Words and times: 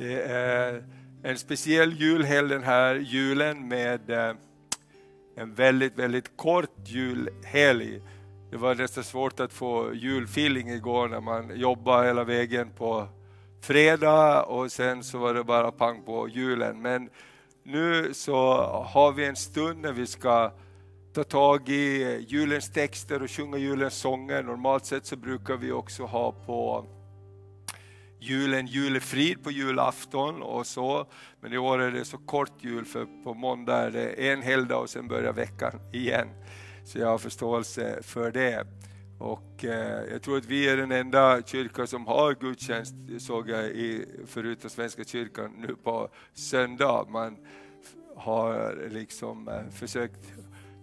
Det 0.00 0.22
är 0.22 0.84
en 1.22 1.38
speciell 1.38 1.92
julhelg 1.92 2.48
den 2.48 2.62
här 2.62 2.94
julen 2.94 3.68
med 3.68 4.10
eh, 4.10 4.34
en 5.36 5.54
väldigt, 5.54 5.98
väldigt 5.98 6.36
kort 6.36 6.70
julhelg. 6.84 8.00
Det 8.50 8.56
var 8.56 8.74
nästan 8.74 9.04
svårt 9.04 9.40
att 9.40 9.52
få 9.52 9.94
julfeeling 9.94 10.70
igår 10.70 11.08
när 11.08 11.20
man 11.20 11.58
jobbade 11.58 12.06
hela 12.06 12.24
vägen 12.24 12.70
på 12.70 13.08
fredag 13.62 14.42
och 14.42 14.72
sen 14.72 15.04
så 15.04 15.18
var 15.18 15.34
det 15.34 15.44
bara 15.44 15.72
pang 15.72 16.02
på 16.02 16.28
julen. 16.28 16.82
Men 16.82 17.10
nu 17.62 18.14
så 18.14 18.56
har 18.84 19.12
vi 19.12 19.26
en 19.26 19.36
stund 19.36 19.82
när 19.82 19.92
vi 19.92 20.06
ska 20.06 20.52
ta 21.14 21.24
tag 21.24 21.68
i 21.68 22.26
julens 22.28 22.72
texter 22.72 23.22
och 23.22 23.30
sjunga 23.30 23.58
julens 23.58 23.94
sånger. 23.94 24.42
Normalt 24.42 24.86
sett 24.86 25.06
så 25.06 25.16
brukar 25.16 25.56
vi 25.56 25.72
också 25.72 26.04
ha 26.04 26.32
på 26.32 26.86
julen 28.20 28.66
julefrid 28.66 29.44
på 29.44 29.50
julafton 29.50 30.42
och 30.42 30.66
så. 30.66 31.06
Men 31.40 31.52
i 31.52 31.58
år 31.58 31.78
är 31.78 31.90
det 31.90 32.04
så 32.04 32.18
kort 32.18 32.64
jul 32.64 32.84
för 32.84 33.06
på 33.24 33.34
måndag 33.34 33.76
är 33.76 33.90
det 33.90 34.30
en 34.32 34.42
helgdag 34.42 34.78
och 34.78 34.90
sen 34.90 35.08
börjar 35.08 35.32
veckan 35.32 35.80
igen. 35.92 36.28
Så 36.84 36.98
jag 36.98 37.08
har 37.08 37.18
förståelse 37.18 37.98
för 38.02 38.30
det. 38.30 38.66
Och 39.18 39.64
eh, 39.64 40.12
jag 40.12 40.22
tror 40.22 40.36
att 40.36 40.46
vi 40.46 40.68
är 40.68 40.76
den 40.76 40.92
enda 40.92 41.42
kyrkan 41.42 41.86
som 41.86 42.06
har 42.06 42.34
gudstjänst, 42.34 42.94
såg 43.18 43.50
jag 43.50 43.64
i, 43.64 44.06
förutom 44.26 44.70
Svenska 44.70 45.04
kyrkan, 45.04 45.52
nu 45.58 45.76
på 45.84 46.08
söndag. 46.34 47.06
Man 47.08 47.36
har 48.16 48.76
liksom 48.90 49.48
eh, 49.48 49.70
försökt 49.70 50.32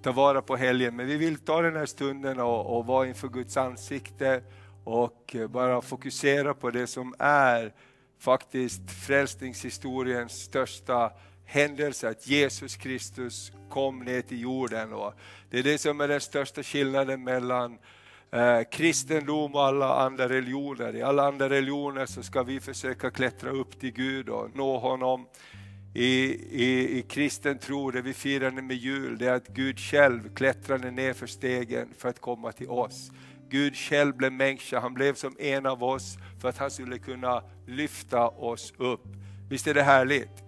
ta 0.03 0.11
vara 0.11 0.41
på 0.41 0.55
helgen, 0.55 0.95
men 0.95 1.07
vi 1.07 1.17
vill 1.17 1.37
ta 1.37 1.61
den 1.61 1.75
här 1.75 1.85
stunden 1.85 2.39
och, 2.39 2.77
och 2.77 2.85
vara 2.85 3.07
inför 3.07 3.27
Guds 3.27 3.57
ansikte 3.57 4.41
och 4.87 5.35
eh, 5.35 5.47
bara 5.47 5.81
fokusera 5.81 6.53
på 6.53 6.69
det 6.69 6.87
som 6.87 7.15
är 7.19 7.73
faktiskt 8.19 8.91
frälsningshistoriens 9.07 10.31
största 10.31 11.11
händelse, 11.45 12.09
att 12.09 12.27
Jesus 12.27 12.75
Kristus 12.75 13.51
kom 13.69 13.99
ner 13.99 14.21
till 14.21 14.41
jorden. 14.41 14.93
Och 14.93 15.13
det 15.49 15.59
är 15.59 15.63
det 15.63 15.77
som 15.77 16.01
är 16.01 16.07
den 16.07 16.21
största 16.21 16.63
skillnaden 16.63 17.23
mellan 17.23 17.77
eh, 18.31 18.61
kristendom 18.71 19.55
och 19.55 19.63
alla 19.63 20.05
andra 20.05 20.29
religioner. 20.29 20.95
I 20.95 21.01
alla 21.01 21.27
andra 21.27 21.49
religioner 21.49 22.05
så 22.05 22.23
ska 22.23 22.43
vi 22.43 22.59
försöka 22.59 23.11
klättra 23.11 23.49
upp 23.49 23.79
till 23.79 23.91
Gud 23.91 24.29
och 24.29 24.49
nå 24.55 24.77
honom. 24.77 25.25
I, 25.93 26.09
i, 26.63 26.97
i 26.99 27.01
kristen 27.01 27.57
tro, 27.57 27.91
det 27.91 28.01
vi 28.01 28.13
firar 28.13 28.51
med 28.51 28.77
jul, 28.77 29.17
det 29.17 29.27
är 29.27 29.33
att 29.33 29.47
Gud 29.47 29.79
själv 29.79 30.35
klättrade 30.35 30.91
ner 30.91 31.13
för 31.13 31.27
stegen 31.27 31.93
för 31.97 32.09
att 32.09 32.19
komma 32.19 32.51
till 32.51 32.69
oss. 32.69 33.11
Gud 33.49 33.75
själv 33.75 34.15
blev 34.15 34.31
människa, 34.31 34.79
han 34.79 34.93
blev 34.93 35.13
som 35.13 35.35
en 35.39 35.65
av 35.65 35.83
oss 35.83 36.17
för 36.41 36.49
att 36.49 36.57
han 36.57 36.71
skulle 36.71 36.97
kunna 36.97 37.43
lyfta 37.65 38.27
oss 38.27 38.73
upp. 38.77 39.03
Visst 39.49 39.67
är 39.67 39.73
det 39.73 39.83
härligt? 39.83 40.43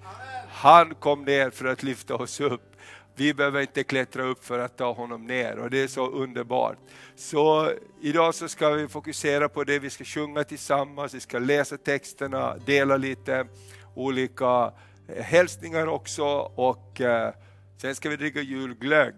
Han 0.49 0.95
kom 0.95 1.23
ner 1.23 1.49
för 1.49 1.65
att 1.65 1.83
lyfta 1.83 2.15
oss 2.15 2.39
upp. 2.39 2.75
Vi 3.15 3.33
behöver 3.33 3.61
inte 3.61 3.83
klättra 3.83 4.23
upp 4.23 4.45
för 4.45 4.59
att 4.59 4.77
ta 4.77 4.93
honom 4.93 5.25
ner 5.25 5.57
och 5.57 5.69
det 5.69 5.81
är 5.81 5.87
så 5.87 6.09
underbart. 6.09 6.77
Så 7.15 7.71
idag 8.01 8.35
så 8.35 8.47
ska 8.47 8.69
vi 8.69 8.87
fokusera 8.87 9.49
på 9.49 9.63
det, 9.63 9.79
vi 9.79 9.89
ska 9.89 10.03
sjunga 10.03 10.43
tillsammans, 10.43 11.13
vi 11.13 11.19
ska 11.19 11.39
läsa 11.39 11.77
texterna, 11.77 12.57
dela 12.57 12.97
lite 12.97 13.47
olika 13.95 14.73
eh, 15.07 15.23
hälsningar 15.23 15.87
också 15.87 16.25
och 16.55 17.01
eh, 17.01 17.33
sen 17.81 17.95
ska 17.95 18.09
vi 18.09 18.15
dricka 18.15 18.41
julglögg. 18.41 19.15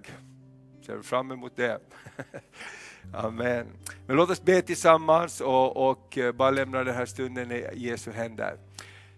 Ser 0.86 1.02
fram 1.02 1.32
emot 1.32 1.56
det. 1.56 1.80
Amen. 3.14 3.68
Men 4.08 4.16
låt 4.16 4.30
oss 4.30 4.44
be 4.44 4.62
tillsammans 4.62 5.42
och, 5.42 5.90
och 5.90 6.18
eh, 6.18 6.32
bara 6.32 6.52
lämna 6.52 6.84
den 6.84 6.96
här 6.96 7.06
stunden 7.06 7.52
i 7.52 7.68
Jesu 7.74 8.12
händer. 8.12 8.56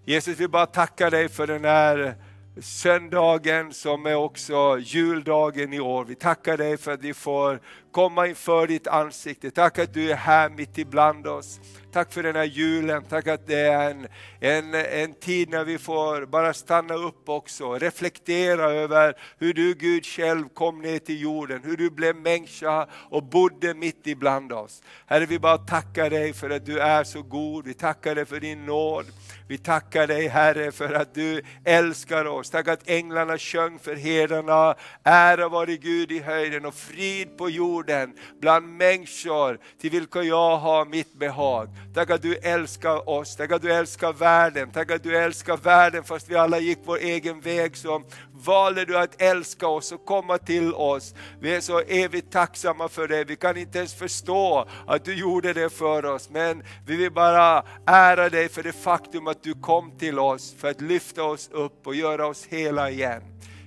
Jesus, 0.06 0.40
vi 0.40 0.48
bara 0.48 0.66
tackar 0.66 1.12
dig 1.12 1.30
för 1.30 1.48
den 1.48 1.66
här 1.66 2.16
söndagen 2.62 3.74
som 3.74 4.06
är 4.06 4.16
också 4.16 4.80
juldagen 4.80 5.74
i 5.74 5.80
år. 5.80 6.06
Vi 6.06 6.16
tackar 6.16 6.58
dig 6.58 6.78
för 6.78 6.92
att 6.92 7.02
vi 7.02 7.14
får 7.14 7.60
komma 7.92 8.28
inför 8.28 8.68
ditt 8.68 8.88
ansikte. 8.88 9.52
Tack 9.52 9.80
att 9.80 9.94
du 9.94 10.12
är 10.12 10.16
här 10.16 10.50
mitt 10.50 10.78
ibland 10.78 11.28
oss. 11.28 11.60
Tack 11.94 12.14
för 12.14 12.24
den 12.24 12.36
här 12.36 12.44
julen, 12.44 13.04
tack 13.10 13.28
att 13.28 13.48
det 13.48 13.60
är 13.60 13.92
en, 13.92 14.08
en, 14.40 14.74
en 14.74 15.14
tid 15.14 15.50
när 15.50 15.64
vi 15.64 15.78
får 15.78 16.26
bara 16.26 16.54
stanna 16.54 16.94
upp 16.94 17.30
också, 17.30 17.74
reflektera 17.74 18.72
över 18.72 19.18
hur 19.40 19.54
du 19.54 19.74
Gud 19.74 20.06
själv 20.06 20.50
kom 20.50 20.82
ner 20.82 21.00
till 21.00 21.22
jorden, 21.22 21.62
hur 21.64 21.78
du 21.78 21.90
blev 21.90 22.16
människa 22.16 22.88
och 23.10 23.24
bodde 23.24 23.74
mitt 23.74 24.08
ibland 24.08 24.52
oss. 24.52 24.82
Herre 25.06 25.26
vi 25.26 25.40
bara 25.40 25.58
tackar 25.58 26.10
dig 26.10 26.34
för 26.34 26.50
att 26.50 26.66
du 26.66 26.80
är 26.80 27.04
så 27.04 27.22
god, 27.22 27.66
vi 27.66 27.74
tackar 27.74 28.16
dig 28.16 28.26
för 28.26 28.40
din 28.40 28.66
nåd. 28.66 29.06
Vi 29.48 29.58
tackar 29.58 30.08
dig 30.08 30.28
Herre 30.28 30.72
för 30.72 30.94
att 30.94 31.14
du 31.14 31.42
älskar 31.66 32.26
oss. 32.26 32.50
Tack 32.50 32.68
att 32.68 32.90
änglarna 32.90 33.38
sjöng 33.38 33.80
för 33.80 33.96
herdarna. 33.96 34.76
Ära 35.04 35.50
vare 35.50 35.78
Gud 35.78 36.12
i 36.12 36.20
höjden 36.20 36.66
och 36.66 36.74
frid 36.74 37.38
på 37.38 37.50
jorden 37.50 38.14
bland 38.42 38.68
människor 38.68 39.60
till 39.82 39.90
vilka 39.90 40.24
jag 40.24 40.58
har 40.58 40.86
mitt 40.86 41.14
behag. 41.14 41.70
Tack 41.94 42.10
att 42.10 42.22
du 42.22 42.36
älskar 42.36 43.10
oss, 43.10 43.36
tack 43.36 43.52
att 43.52 43.62
du 43.62 43.74
älskar 43.74 44.14
världen, 44.14 44.72
tack 44.72 44.92
att 44.92 45.04
du 45.04 45.18
älskar 45.18 45.58
världen 45.58 46.04
fast 46.04 46.30
vi 46.30 46.36
alla 46.36 46.60
gick 46.60 46.80
vår 46.86 46.98
egen 46.98 47.42
väg 47.42 47.78
som 47.78 48.06
valde 48.46 48.86
du 48.86 48.98
att 48.98 49.22
älska 49.22 49.68
oss 49.68 49.92
och 49.92 50.06
komma 50.06 50.38
till 50.38 50.74
oss. 50.74 51.16
Vi 51.40 51.56
är 51.56 51.62
så 51.62 51.80
evigt 51.80 52.32
tacksamma 52.32 52.90
för 52.90 53.08
det, 53.08 53.24
vi 53.24 53.36
kan 53.36 53.58
inte 53.58 53.78
ens 53.78 53.94
förstå 53.94 54.68
att 54.88 55.06
du 55.06 55.16
gjorde 55.16 55.54
det 55.54 55.70
för 55.70 56.06
oss 56.06 56.30
men 56.30 56.64
vi 56.86 56.96
vill 56.96 57.12
bara 57.12 57.64
ära 57.86 58.30
dig 58.30 58.50
för 58.50 58.64
det 58.64 58.74
faktum 58.74 59.28
att 59.28 59.44
du 59.44 59.54
kom 59.54 59.98
till 59.98 60.20
oss 60.20 60.56
för 60.58 60.70
att 60.70 60.82
lyfta 60.82 61.24
oss 61.24 61.50
upp 61.52 61.88
och 61.88 61.96
göra 61.96 62.28
oss 62.28 62.46
hela 62.46 62.90
igen. 62.90 63.24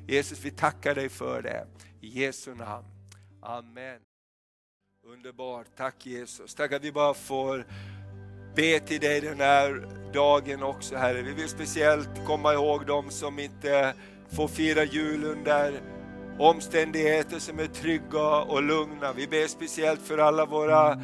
Jesus 0.09 0.45
vi 0.45 0.51
tackar 0.51 0.95
dig 0.95 1.09
för 1.09 1.43
det. 1.43 1.67
I 2.01 2.25
Jesu 2.25 2.55
namn. 2.55 2.87
Amen. 3.43 3.99
Underbart, 5.13 5.67
tack 5.77 6.07
Jesus. 6.07 6.55
Tack 6.55 6.73
att 6.73 6.85
vi 6.85 6.93
bara 6.93 7.15
får 7.15 7.67
be 8.57 8.81
till 8.81 9.01
dig 9.01 9.21
den 9.21 9.41
här 9.41 9.89
dagen 10.13 10.63
också 10.63 10.97
Herre. 10.97 11.23
Vi 11.23 11.33
vill 11.33 11.49
speciellt 11.49 12.27
komma 12.27 12.53
ihåg 12.53 12.87
de 12.87 13.11
som 13.11 13.39
inte 13.39 13.95
får 14.37 14.49
fira 14.49 14.85
jul 14.85 15.25
under 15.25 15.81
omständigheter 16.39 17.39
som 17.39 17.59
är 17.59 17.67
trygga 17.67 18.41
och 18.41 18.63
lugna. 18.63 19.13
Vi 19.13 19.27
ber 19.27 19.47
speciellt 19.47 20.01
för 20.01 20.19
alla 20.19 20.45
våra 20.45 20.99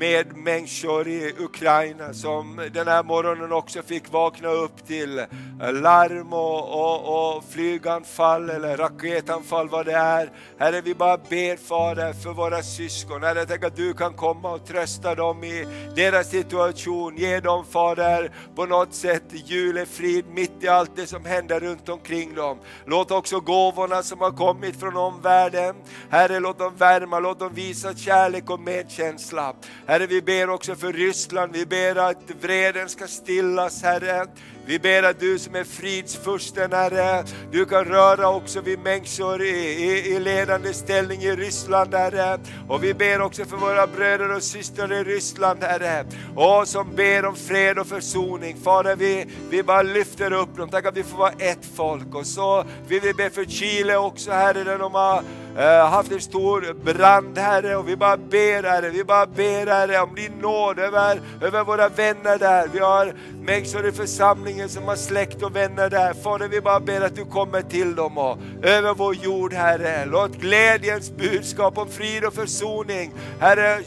medmänniskor 0.00 1.08
i 1.08 1.34
Ukraina 1.38 2.12
som 2.12 2.68
den 2.72 2.88
här 2.88 3.02
morgonen 3.02 3.52
också 3.52 3.82
fick 3.82 4.12
vakna 4.12 4.48
upp 4.48 4.86
till 4.86 5.24
larm 5.72 6.32
och, 6.32 6.80
och, 6.80 7.36
och 7.36 7.44
flyganfall 7.44 8.50
eller 8.50 8.76
raketanfall 8.76 9.68
vad 9.68 9.86
det 9.86 9.92
är. 9.92 10.30
Herre 10.58 10.80
vi 10.80 10.94
bara 10.94 11.16
ber 11.16 11.56
Fader 11.56 12.12
för 12.12 12.32
våra 12.32 12.62
syskon. 12.62 13.22
Herre 13.22 13.46
tänk 13.46 13.64
att 13.64 13.76
du 13.76 13.94
kan 13.94 14.14
komma 14.14 14.52
och 14.52 14.66
trösta 14.66 15.14
dem 15.14 15.44
i 15.44 15.66
deras 15.96 16.30
situation. 16.30 17.16
Ge 17.16 17.40
dem 17.40 17.64
Fader 17.64 18.32
på 18.54 18.66
något 18.66 18.94
sätt 18.94 19.24
julefrid 19.30 20.24
mitt 20.34 20.64
i 20.64 20.68
allt 20.68 20.96
det 20.96 21.06
som 21.06 21.24
händer 21.24 21.60
runt 21.60 21.88
omkring 21.88 22.34
dem. 22.34 22.58
Låt 22.86 23.10
också 23.10 23.40
gåvorna 23.40 24.02
som 24.02 24.20
har 24.20 24.30
kommit 24.30 24.80
från 24.80 24.96
omvärlden, 24.96 25.74
Herre 26.10 26.40
låt 26.40 26.58
dem 26.58 26.72
värma, 26.76 27.18
låt 27.18 27.38
dem 27.38 27.54
visa 27.54 27.94
kärlek 27.94 28.50
och 28.50 28.60
medkänsla. 28.60 29.54
Herre, 29.90 30.06
vi 30.06 30.22
ber 30.22 30.50
också 30.50 30.74
för 30.74 30.92
Ryssland, 30.92 31.52
vi 31.52 31.66
ber 31.66 31.96
att 31.96 32.30
vreden 32.40 32.88
ska 32.88 33.06
stillas, 33.06 33.82
Herre. 33.82 34.26
Vi 34.66 34.78
ber 34.78 35.02
att 35.02 35.20
du 35.20 35.38
som 35.38 35.54
är 35.54 35.64
fridsfursten 35.64 36.72
Herre, 36.72 37.24
du 37.52 37.64
kan 37.64 37.84
röra 37.84 38.28
också 38.28 38.60
vid 38.60 38.78
människor 38.78 39.42
i, 39.42 39.48
i, 39.48 40.14
i 40.14 40.20
ledande 40.20 40.72
ställning 40.72 41.22
i 41.22 41.36
Ryssland 41.36 41.94
Herre. 41.94 42.38
Och 42.68 42.84
vi 42.84 42.94
ber 42.94 43.20
också 43.20 43.44
för 43.44 43.56
våra 43.56 43.86
bröder 43.86 44.36
och 44.36 44.42
systrar 44.42 44.92
i 44.92 45.04
Ryssland 45.04 45.62
Herre. 45.62 46.04
Och 46.36 46.68
som 46.68 46.96
ber 46.96 47.24
om 47.24 47.36
fred 47.36 47.78
och 47.78 47.86
försoning. 47.86 48.56
Fader 48.56 48.96
vi, 48.96 49.26
vi 49.50 49.62
bara 49.62 49.82
lyfter 49.82 50.32
upp 50.32 50.56
dem, 50.56 50.68
tack 50.68 50.86
att 50.86 50.96
vi 50.96 51.02
får 51.02 51.18
vara 51.18 51.32
ett 51.38 51.66
folk. 51.74 52.14
Och 52.14 52.26
så 52.26 52.64
vill 52.88 53.00
vi 53.00 53.14
be 53.14 53.30
för 53.30 53.44
Chile 53.44 53.96
också 53.96 54.30
Herre, 54.30 54.64
där 54.64 54.78
de 54.78 54.94
har 54.94 55.22
Eh, 55.60 55.90
haft 55.90 56.12
en 56.12 56.20
stor 56.20 56.74
brand 56.84 57.38
Herre. 57.38 57.76
Och 57.76 57.88
vi 57.88 57.96
bara 57.96 58.16
ber 58.16 58.62
Herre, 58.62 58.90
vi 58.90 59.04
bara 59.04 59.26
ber 59.26 59.66
Herre 59.66 60.00
om 60.00 60.14
din 60.14 60.32
nåd 60.32 60.78
över, 60.78 61.20
över 61.42 61.64
våra 61.64 61.88
vänner 61.88 62.38
där. 62.38 62.68
Vi 62.72 62.78
har 62.78 63.14
människor 63.40 63.88
i 63.88 63.92
församlingen 63.92 64.68
som 64.68 64.84
har 64.84 64.96
släkt 64.96 65.42
och 65.42 65.56
vänner 65.56 65.90
där. 65.90 66.14
Fader 66.14 66.48
vi 66.48 66.60
bara 66.60 66.80
ber 66.80 67.00
att 67.00 67.16
du 67.16 67.24
kommer 67.24 67.62
till 67.62 67.94
dem 67.94 68.18
och 68.18 68.38
över 68.62 68.94
vår 68.94 69.14
jord 69.14 69.52
Herre. 69.52 70.06
Låt 70.06 70.32
glädjens 70.32 71.10
budskap 71.16 71.78
om 71.78 71.88
frid 71.88 72.24
och 72.24 72.34
försoning 72.34 73.12
Herre 73.40 73.82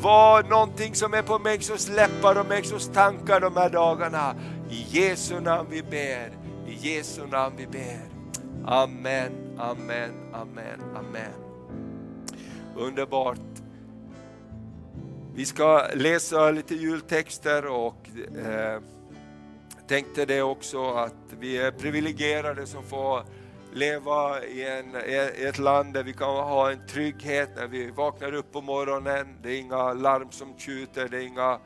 vara 0.00 0.48
någonting 0.48 0.94
som 0.94 1.14
är 1.14 1.22
på 1.22 1.38
människors 1.38 1.88
läppar 1.88 2.40
och 2.40 2.46
människors 2.46 2.86
tankar 2.86 3.40
de 3.40 3.56
här 3.56 3.70
dagarna. 3.70 4.34
I 4.70 4.86
Jesu 4.88 5.40
namn 5.40 5.68
vi 5.70 5.82
ber, 5.82 6.30
i 6.66 6.94
Jesu 6.96 7.26
namn 7.26 7.54
vi 7.58 7.66
ber. 7.66 8.00
Amen, 8.66 9.49
amen, 9.60 10.12
amen, 10.32 10.80
amen. 10.96 11.32
Underbart. 12.76 13.38
Vi 15.34 15.46
ska 15.46 15.86
läsa 15.94 16.50
lite 16.50 16.74
jultexter 16.74 17.66
och 17.66 18.08
eh, 18.44 18.80
tänkte 19.88 20.24
det 20.24 20.42
också 20.42 20.92
att 20.92 21.14
vi 21.40 21.56
är 21.56 21.70
privilegierade 21.70 22.66
som 22.66 22.82
får 22.84 23.24
leva 23.72 24.44
i, 24.44 24.66
en, 24.66 24.96
i 24.96 25.44
ett 25.44 25.58
land 25.58 25.94
där 25.94 26.02
vi 26.02 26.12
kan 26.12 26.28
ha 26.28 26.70
en 26.70 26.86
trygghet 26.86 27.50
när 27.56 27.66
vi 27.66 27.90
vaknar 27.90 28.34
upp 28.34 28.52
på 28.52 28.60
morgonen. 28.60 29.36
Det 29.42 29.50
är 29.52 29.60
inga 29.60 29.92
larm 29.92 30.30
som 30.30 30.58
tjuter, 30.58 31.08
det 31.08 31.16
är 31.16 31.26
inga, 31.26 31.58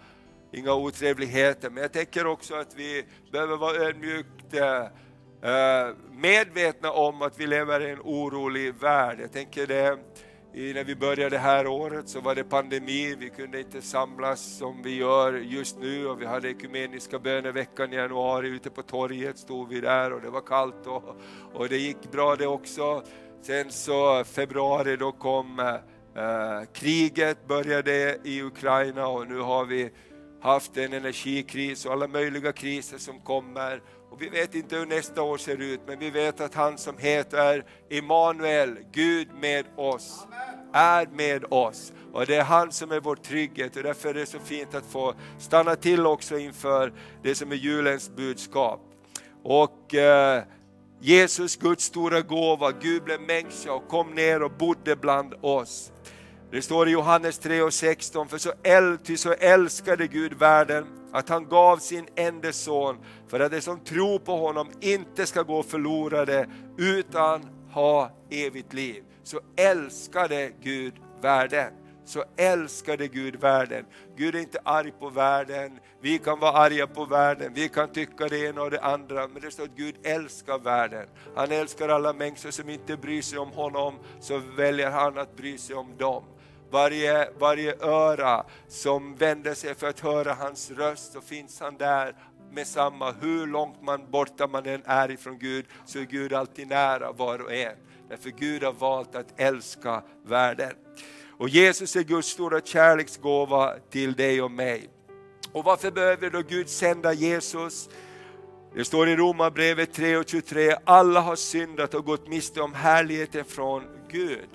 inga 0.52 0.74
otrevligheter. 0.74 1.70
Men 1.70 1.82
jag 1.82 1.92
tänker 1.92 2.26
också 2.26 2.54
att 2.54 2.74
vi 2.76 3.04
behöver 3.32 3.56
vara 3.56 3.76
ödmjukt 3.76 4.54
eh, 4.54 4.84
Eh, 5.44 5.94
medvetna 6.12 6.90
om 6.90 7.22
att 7.22 7.40
vi 7.40 7.46
lever 7.46 7.80
i 7.80 7.90
en 7.90 8.00
orolig 8.00 8.74
värld. 8.74 9.18
Jag 9.20 9.32
tänker 9.32 9.66
det 9.66 9.98
när 10.74 10.84
vi 10.84 10.96
började 10.96 11.30
det 11.30 11.38
här 11.38 11.66
året 11.66 12.08
så 12.08 12.20
var 12.20 12.34
det 12.34 12.44
pandemi, 12.44 13.16
vi 13.18 13.30
kunde 13.30 13.60
inte 13.60 13.82
samlas 13.82 14.58
som 14.58 14.82
vi 14.82 14.96
gör 14.96 15.32
just 15.32 15.78
nu 15.78 16.06
och 16.06 16.20
vi 16.20 16.26
hade 16.26 16.50
ekumeniska 16.50 17.18
böneveckan 17.18 17.92
i 17.92 17.96
januari, 17.96 18.48
ute 18.48 18.70
på 18.70 18.82
torget 18.82 19.38
stod 19.38 19.68
vi 19.68 19.80
där 19.80 20.12
och 20.12 20.20
det 20.20 20.30
var 20.30 20.40
kallt 20.40 20.86
och, 20.86 21.16
och 21.54 21.68
det 21.68 21.76
gick 21.78 22.12
bra 22.12 22.36
det 22.36 22.46
också. 22.46 23.02
Sen 23.42 23.70
så 23.70 24.24
februari 24.24 24.96
då 24.96 25.12
kom 25.12 25.58
eh, 25.58 26.72
kriget, 26.72 27.48
började 27.48 28.18
i 28.24 28.42
Ukraina 28.42 29.06
och 29.06 29.28
nu 29.28 29.38
har 29.38 29.64
vi 29.64 29.90
haft 30.42 30.76
en 30.76 30.92
energikris 30.92 31.86
och 31.86 31.92
alla 31.92 32.08
möjliga 32.08 32.52
kriser 32.52 32.98
som 32.98 33.20
kommer. 33.20 33.82
Och 34.14 34.22
vi 34.22 34.28
vet 34.28 34.54
inte 34.54 34.76
hur 34.76 34.86
nästa 34.86 35.22
år 35.22 35.38
ser 35.38 35.62
ut, 35.62 35.80
men 35.86 35.98
vi 35.98 36.10
vet 36.10 36.40
att 36.40 36.54
han 36.54 36.78
som 36.78 36.98
heter 36.98 37.64
Immanuel, 37.90 38.78
Gud 38.92 39.28
med 39.40 39.64
oss, 39.76 40.26
är 40.72 41.06
med 41.06 41.44
oss. 41.50 41.92
Och 42.12 42.26
det 42.26 42.36
är 42.36 42.44
han 42.44 42.72
som 42.72 42.92
är 42.92 43.00
vår 43.00 43.16
trygghet 43.16 43.76
och 43.76 43.82
därför 43.82 44.08
är 44.08 44.14
det 44.14 44.26
så 44.26 44.38
fint 44.38 44.74
att 44.74 44.84
få 44.84 45.14
stanna 45.38 45.76
till 45.76 46.06
också 46.06 46.38
inför 46.38 46.92
det 47.22 47.34
som 47.34 47.52
är 47.52 47.56
julens 47.56 48.10
budskap. 48.16 48.80
Och 49.42 49.94
eh, 49.94 50.42
Jesus, 51.00 51.56
Guds 51.56 51.84
stora 51.84 52.20
gåva, 52.20 52.72
Gud 52.72 53.04
blev 53.04 53.20
människa 53.20 53.72
och 53.72 53.88
kom 53.88 54.10
ner 54.10 54.42
och 54.42 54.52
bodde 54.52 54.96
bland 54.96 55.34
oss. 55.40 55.92
Det 56.54 56.62
står 56.62 56.88
i 56.88 56.90
Johannes 56.90 57.38
3 57.38 57.62
och 57.62 57.74
16, 57.74 58.28
för 58.28 58.38
så, 58.38 58.52
äl, 58.62 58.98
ty 58.98 59.16
så 59.16 59.32
älskade 59.32 60.06
Gud 60.06 60.32
världen 60.32 60.86
att 61.12 61.28
han 61.28 61.48
gav 61.48 61.76
sin 61.76 62.06
enda 62.16 62.52
son 62.52 62.96
för 63.28 63.40
att 63.40 63.52
de 63.52 63.60
som 63.60 63.80
tror 63.80 64.18
på 64.18 64.36
honom 64.36 64.70
inte 64.80 65.26
ska 65.26 65.42
gå 65.42 65.62
förlorade 65.62 66.48
utan 66.78 67.48
ha 67.72 68.10
evigt 68.30 68.72
liv. 68.72 69.04
Så 69.22 69.40
älskade 69.56 70.52
Gud 70.62 70.94
världen. 71.22 71.72
Så 72.04 72.24
älskade 72.36 73.08
Gud 73.08 73.36
världen. 73.36 73.84
Gud 74.16 74.34
är 74.34 74.38
inte 74.38 74.60
arg 74.64 74.92
på 75.00 75.08
världen, 75.08 75.78
vi 76.00 76.18
kan 76.18 76.40
vara 76.40 76.52
arga 76.52 76.86
på 76.86 77.04
världen, 77.04 77.52
vi 77.54 77.68
kan 77.68 77.92
tycka 77.92 78.28
det 78.28 78.38
ena 78.38 78.62
och 78.62 78.70
det 78.70 78.80
andra, 78.80 79.28
men 79.28 79.42
det 79.42 79.50
står 79.50 79.64
att 79.64 79.76
Gud 79.76 79.94
älskar 80.02 80.58
världen. 80.58 81.06
Han 81.36 81.52
älskar 81.52 81.88
alla 81.88 82.12
människor 82.12 82.50
som 82.50 82.68
inte 82.68 82.96
bryr 82.96 83.22
sig 83.22 83.38
om 83.38 83.50
honom, 83.50 83.94
så 84.20 84.40
väljer 84.56 84.90
han 84.90 85.18
att 85.18 85.36
bry 85.36 85.58
sig 85.58 85.76
om 85.76 85.96
dem 85.98 86.24
varje, 86.74 87.28
varje 87.38 87.74
öra 87.80 88.44
som 88.68 89.16
vänder 89.16 89.54
sig 89.54 89.74
för 89.74 89.88
att 89.88 90.00
höra 90.00 90.34
hans 90.34 90.70
röst 90.70 91.12
så 91.12 91.20
finns 91.20 91.60
han 91.60 91.76
där 91.76 92.16
med 92.52 92.66
samma, 92.66 93.12
hur 93.12 93.46
långt 93.46 93.82
man 93.82 94.10
borta 94.10 94.46
man 94.46 94.66
än 94.66 94.82
är 94.84 95.10
ifrån 95.10 95.38
Gud 95.38 95.66
så 95.86 95.98
är 95.98 96.02
Gud 96.02 96.32
alltid 96.32 96.68
nära 96.68 97.12
var 97.12 97.38
och 97.38 97.52
en. 97.52 97.76
Därför 98.08 98.30
Gud 98.30 98.62
har 98.62 98.72
valt 98.72 99.14
att 99.14 99.40
älska 99.40 100.02
världen. 100.26 100.72
Och 101.38 101.48
Jesus 101.48 101.96
är 101.96 102.02
Guds 102.02 102.28
stora 102.28 102.60
kärleksgåva 102.60 103.74
till 103.90 104.12
dig 104.12 104.42
och 104.42 104.50
mig. 104.50 104.88
Och 105.52 105.64
varför 105.64 105.90
behöver 105.90 106.30
då 106.30 106.42
Gud 106.42 106.68
sända 106.68 107.12
Jesus? 107.12 107.88
Det 108.74 108.84
står 108.84 109.08
i 109.08 109.16
Romarbrevet 109.16 109.92
3 109.92 110.16
och 110.16 110.28
23, 110.28 110.76
alla 110.84 111.20
har 111.20 111.36
syndat 111.36 111.94
och 111.94 112.04
gått 112.04 112.28
miste 112.28 112.60
om 112.60 112.74
härligheten 112.74 113.44
från 113.44 113.82
Gud. 114.08 114.48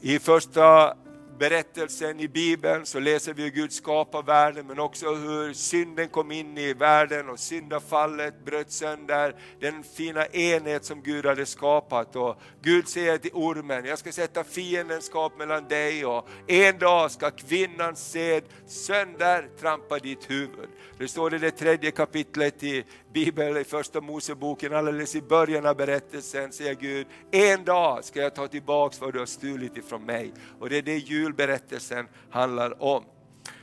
I 0.00 0.18
första 0.18 0.94
berättelsen 1.38 2.20
i 2.20 2.28
Bibeln 2.28 2.86
så 2.86 3.00
läser 3.00 3.34
vi 3.34 3.42
hur 3.42 3.50
Gud 3.50 3.72
skapar 3.72 4.22
världen 4.22 4.66
men 4.66 4.78
också 4.78 5.14
hur 5.14 5.52
synden 5.52 6.08
kom 6.08 6.32
in 6.32 6.58
i 6.58 6.72
världen 6.72 7.28
och 7.28 7.38
syndafallet 7.38 8.44
bröt 8.44 8.72
sönder 8.72 9.34
den 9.60 9.82
fina 9.82 10.26
enhet 10.26 10.84
som 10.84 11.02
Gud 11.02 11.26
hade 11.26 11.46
skapat. 11.46 12.16
Och 12.16 12.36
Gud 12.62 12.88
säger 12.88 13.18
till 13.18 13.30
ormen, 13.34 13.84
jag 13.84 13.98
ska 13.98 14.12
sätta 14.12 14.44
fiendenskap 14.44 15.38
mellan 15.38 15.68
dig 15.68 16.06
och 16.06 16.28
en 16.46 16.78
dag 16.78 17.10
ska 17.10 17.30
kvinnans 17.30 18.10
sed 18.10 18.44
sönder 18.66 19.48
trampa 19.60 19.98
ditt 19.98 20.30
huvud. 20.30 20.68
Det 20.98 21.08
står 21.08 21.34
i 21.34 21.38
det 21.38 21.50
tredje 21.50 21.90
kapitlet 21.90 22.62
i 22.62 22.84
Bibeln, 23.14 23.56
i 23.56 23.64
första 23.64 24.00
Moseboken, 24.00 24.74
alldeles 24.74 25.14
i 25.14 25.22
början 25.22 25.66
av 25.66 25.76
berättelsen 25.76 26.52
säger 26.52 26.74
Gud, 26.74 27.06
en 27.30 27.64
dag 27.64 28.04
ska 28.04 28.20
jag 28.20 28.34
ta 28.34 28.48
tillbaks 28.48 29.00
vad 29.00 29.12
du 29.12 29.18
har 29.18 29.26
stulit 29.26 29.76
ifrån 29.76 30.04
mig. 30.04 30.32
Och 30.60 30.68
det 30.68 30.78
är 30.78 30.82
det 30.82 30.96
julberättelsen 30.96 32.06
handlar 32.30 32.82
om. 32.82 33.04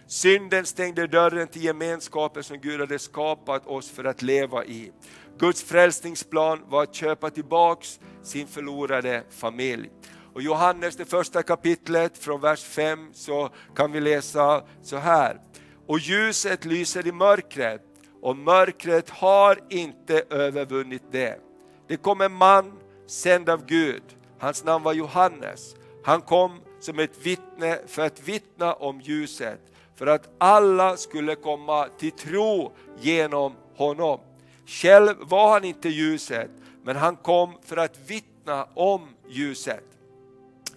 Synden 0.07 0.65
stängde 0.65 1.07
dörren 1.07 1.47
till 1.47 1.63
gemenskapen 1.63 2.43
som 2.43 2.57
Gud 2.57 2.79
hade 2.79 2.99
skapat 2.99 3.67
oss 3.67 3.89
för 3.89 4.03
att 4.03 4.21
leva 4.21 4.65
i. 4.65 4.91
Guds 5.37 5.63
frälsningsplan 5.63 6.59
var 6.67 6.83
att 6.83 6.95
köpa 6.95 7.29
tillbaks 7.29 7.99
sin 8.23 8.47
förlorade 8.47 9.23
familj. 9.29 9.89
Och 10.33 10.41
Johannes 10.41 10.95
det 10.95 11.05
första 11.05 11.43
kapitlet 11.43 12.17
från 12.17 12.41
vers 12.41 12.63
5 12.63 13.13
så 13.13 13.49
kan 13.75 13.91
vi 13.91 14.01
läsa 14.01 14.63
så 14.81 14.97
här. 14.97 15.41
Och 15.87 15.99
ljuset 15.99 16.65
lyser 16.65 17.07
i 17.07 17.11
mörkret 17.11 17.90
och 18.21 18.37
mörkret 18.37 19.09
har 19.09 19.59
inte 19.69 20.23
övervunnit 20.29 21.03
det. 21.11 21.39
Det 21.87 21.97
kom 21.97 22.21
en 22.21 22.33
man 22.33 22.79
sänd 23.07 23.49
av 23.49 23.65
Gud, 23.65 24.03
hans 24.39 24.63
namn 24.63 24.83
var 24.83 24.93
Johannes. 24.93 25.75
Han 26.03 26.21
kom 26.21 26.59
som 26.79 26.99
ett 26.99 27.25
vittne 27.25 27.79
för 27.87 28.01
att 28.01 28.27
vittna 28.27 28.73
om 28.73 29.01
ljuset, 29.01 29.59
för 29.95 30.07
att 30.07 30.29
alla 30.37 30.97
skulle 30.97 31.35
komma 31.35 31.87
till 31.97 32.11
tro 32.11 32.71
genom 32.99 33.55
honom. 33.75 34.19
Själv 34.65 35.15
var 35.19 35.51
han 35.51 35.63
inte 35.63 35.89
ljuset, 35.89 36.51
men 36.83 36.95
han 36.95 37.15
kom 37.15 37.53
för 37.63 37.77
att 37.77 38.09
vittna 38.09 38.67
om 38.73 39.07
ljuset 39.29 39.90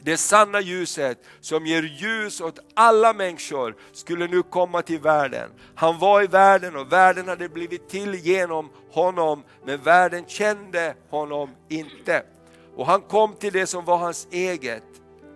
det 0.05 0.17
sanna 0.17 0.61
ljuset 0.61 1.19
som 1.41 1.67
ger 1.67 1.83
ljus 1.83 2.41
åt 2.41 2.59
alla 2.75 3.13
människor 3.13 3.77
skulle 3.93 4.27
nu 4.27 4.43
komma 4.43 4.83
till 4.83 5.01
världen. 5.01 5.51
Han 5.75 5.99
var 5.99 6.23
i 6.23 6.27
världen 6.27 6.77
och 6.77 6.93
världen 6.93 7.29
hade 7.29 7.49
blivit 7.49 7.89
till 7.89 8.15
genom 8.15 8.71
honom, 8.91 9.43
men 9.67 9.81
världen 9.81 10.25
kände 10.27 10.95
honom 11.11 11.51
inte. 11.69 12.23
Och 12.77 12.87
han 12.87 13.01
kom 13.01 13.35
till 13.35 13.53
det 13.53 13.67
som 13.67 13.85
var 13.85 13.97
hans 13.97 14.29
eget 14.31 14.85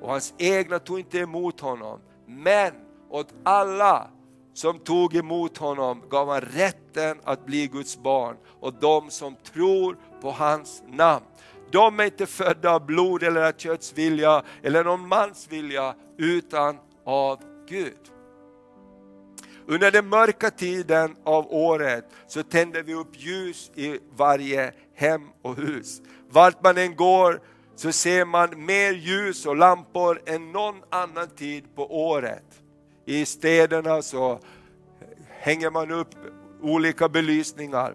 och 0.00 0.10
hans 0.10 0.34
egna 0.38 0.78
tog 0.78 0.98
inte 0.98 1.18
emot 1.18 1.60
honom. 1.60 2.00
Men 2.26 2.72
åt 3.10 3.34
alla 3.44 4.10
som 4.54 4.78
tog 4.78 5.16
emot 5.16 5.58
honom 5.58 6.02
gav 6.08 6.28
han 6.28 6.40
rätten 6.40 7.18
att 7.24 7.46
bli 7.46 7.66
Guds 7.66 7.98
barn 7.98 8.36
och 8.60 8.74
de 8.74 9.10
som 9.10 9.36
tror 9.52 9.96
på 10.20 10.30
hans 10.30 10.82
namn. 10.86 11.24
De 11.70 12.00
är 12.00 12.04
inte 12.04 12.26
födda 12.26 12.70
av 12.70 12.86
blod 12.86 13.22
eller 13.22 13.48
av 13.48 13.52
kötts 13.52 13.92
vilja 13.92 14.42
eller 14.62 14.84
någon 14.84 15.08
mans 15.08 15.46
vilja 15.50 15.94
utan 16.18 16.78
av 17.04 17.40
Gud. 17.68 18.12
Under 19.66 19.90
den 19.90 20.08
mörka 20.08 20.50
tiden 20.50 21.16
av 21.24 21.52
året 21.52 22.04
så 22.26 22.42
tänder 22.42 22.82
vi 22.82 22.94
upp 22.94 23.10
ljus 23.12 23.70
i 23.74 23.98
varje 24.16 24.72
hem 24.94 25.22
och 25.42 25.56
hus. 25.56 26.02
Vart 26.30 26.64
man 26.64 26.78
än 26.78 26.96
går 26.96 27.40
så 27.76 27.92
ser 27.92 28.24
man 28.24 28.64
mer 28.66 28.92
ljus 28.92 29.46
och 29.46 29.56
lampor 29.56 30.22
än 30.26 30.52
någon 30.52 30.82
annan 30.90 31.28
tid 31.36 31.64
på 31.74 32.08
året. 32.08 32.44
I 33.06 33.26
städerna 33.26 34.02
så 34.02 34.40
hänger 35.28 35.70
man 35.70 35.90
upp 35.90 36.14
olika 36.62 37.08
belysningar. 37.08 37.94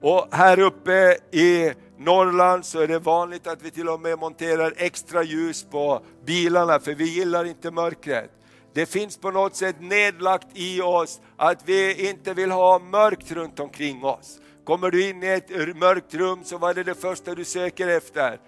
Och 0.00 0.28
här 0.30 0.60
uppe 0.60 1.16
i 1.30 1.72
Norrland 1.98 2.64
så 2.64 2.80
är 2.80 2.88
det 2.88 2.98
vanligt 2.98 3.46
att 3.46 3.62
vi 3.62 3.70
till 3.70 3.88
och 3.88 4.00
med 4.00 4.18
monterar 4.18 4.74
extra 4.76 5.22
ljus 5.22 5.66
på 5.70 6.02
bilarna 6.24 6.80
för 6.80 6.94
vi 6.94 7.04
gillar 7.04 7.44
inte 7.44 7.70
mörkret. 7.70 8.30
Det 8.74 8.86
finns 8.86 9.16
på 9.16 9.30
något 9.30 9.56
sätt 9.56 9.76
nedlagt 9.80 10.46
i 10.54 10.80
oss 10.80 11.20
att 11.36 11.62
vi 11.64 12.08
inte 12.08 12.34
vill 12.34 12.50
ha 12.50 12.78
mörkt 12.78 13.32
runt 13.32 13.60
omkring 13.60 14.04
oss. 14.04 14.40
Kommer 14.64 14.90
du 14.90 15.08
in 15.08 15.22
i 15.22 15.26
ett 15.26 15.76
mörkt 15.76 16.14
rum 16.14 16.44
så 16.44 16.58
vad 16.58 16.78
är 16.78 16.84
det 16.84 16.94
första 16.94 17.34
du 17.34 17.44
söker 17.44 17.88
efter? 17.88 18.40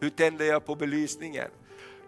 Hur 0.00 0.10
tänder 0.10 0.44
jag 0.44 0.66
på 0.66 0.74
belysningen? 0.74 1.48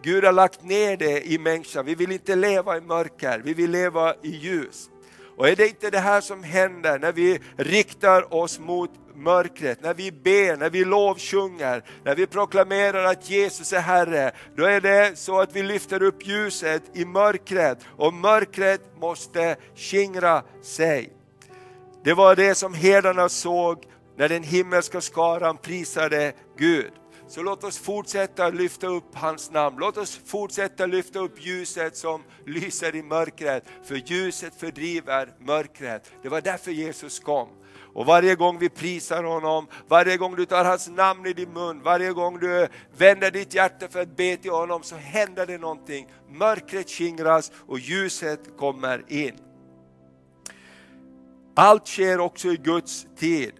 Gud 0.02 0.24
har 0.24 0.32
lagt 0.32 0.64
ner 0.64 0.96
det 0.96 1.32
i 1.32 1.38
människan, 1.38 1.84
vi 1.84 1.94
vill 1.94 2.12
inte 2.12 2.36
leva 2.36 2.76
i 2.76 2.80
mörker, 2.80 3.42
vi 3.44 3.54
vill 3.54 3.70
leva 3.70 4.14
i 4.22 4.30
ljus. 4.30 4.90
Och 5.36 5.48
är 5.48 5.56
det 5.56 5.68
inte 5.68 5.90
det 5.90 5.98
här 5.98 6.20
som 6.20 6.42
händer 6.42 6.98
när 6.98 7.12
vi 7.12 7.40
riktar 7.56 8.34
oss 8.34 8.58
mot 8.58 8.90
mörkret, 9.14 9.82
när 9.82 9.94
vi 9.94 10.12
ber, 10.12 10.56
när 10.56 10.70
vi 10.70 10.84
lovsjunger, 10.84 11.84
när 12.04 12.14
vi 12.14 12.26
proklamerar 12.26 13.04
att 13.04 13.30
Jesus 13.30 13.72
är 13.72 13.80
Herre, 13.80 14.32
då 14.56 14.64
är 14.64 14.80
det 14.80 15.18
så 15.18 15.40
att 15.40 15.56
vi 15.56 15.62
lyfter 15.62 16.02
upp 16.02 16.26
ljuset 16.26 16.82
i 16.94 17.04
mörkret 17.04 17.78
och 17.96 18.14
mörkret 18.14 18.80
måste 19.00 19.56
skingra 19.76 20.42
sig. 20.62 21.12
Det 22.04 22.14
var 22.14 22.36
det 22.36 22.54
som 22.54 22.74
herdarna 22.74 23.28
såg 23.28 23.84
när 24.16 24.28
den 24.28 24.42
himmelska 24.42 25.00
skaran 25.00 25.56
prisade 25.56 26.32
Gud. 26.56 26.92
Så 27.34 27.42
låt 27.42 27.64
oss 27.64 27.78
fortsätta 27.78 28.48
lyfta 28.48 28.86
upp 28.86 29.14
hans 29.14 29.50
namn. 29.50 29.76
Låt 29.80 29.96
oss 29.96 30.20
fortsätta 30.24 30.86
lyfta 30.86 31.18
upp 31.18 31.44
ljuset 31.46 31.96
som 31.96 32.22
lyser 32.46 32.96
i 32.96 33.02
mörkret. 33.02 33.64
För 33.84 33.94
ljuset 33.94 34.54
fördriver 34.54 35.34
mörkret. 35.38 36.12
Det 36.22 36.28
var 36.28 36.40
därför 36.40 36.70
Jesus 36.70 37.20
kom. 37.20 37.48
Och 37.94 38.06
varje 38.06 38.34
gång 38.34 38.58
vi 38.58 38.68
prisar 38.68 39.24
honom, 39.24 39.66
varje 39.88 40.16
gång 40.16 40.36
du 40.36 40.44
tar 40.44 40.64
hans 40.64 40.88
namn 40.88 41.26
i 41.26 41.32
din 41.32 41.52
mun, 41.52 41.82
varje 41.82 42.12
gång 42.12 42.38
du 42.38 42.68
vänder 42.96 43.30
ditt 43.30 43.54
hjärta 43.54 43.88
för 43.88 44.02
att 44.02 44.16
be 44.16 44.36
till 44.36 44.50
honom 44.50 44.82
så 44.82 44.96
händer 44.96 45.46
det 45.46 45.58
någonting. 45.58 46.08
Mörkret 46.28 46.90
skingras 46.90 47.52
och 47.66 47.78
ljuset 47.78 48.56
kommer 48.58 49.04
in. 49.08 49.34
Allt 51.56 51.86
sker 51.86 52.20
också 52.20 52.48
i 52.48 52.56
Guds 52.56 53.06
tid. 53.16 53.52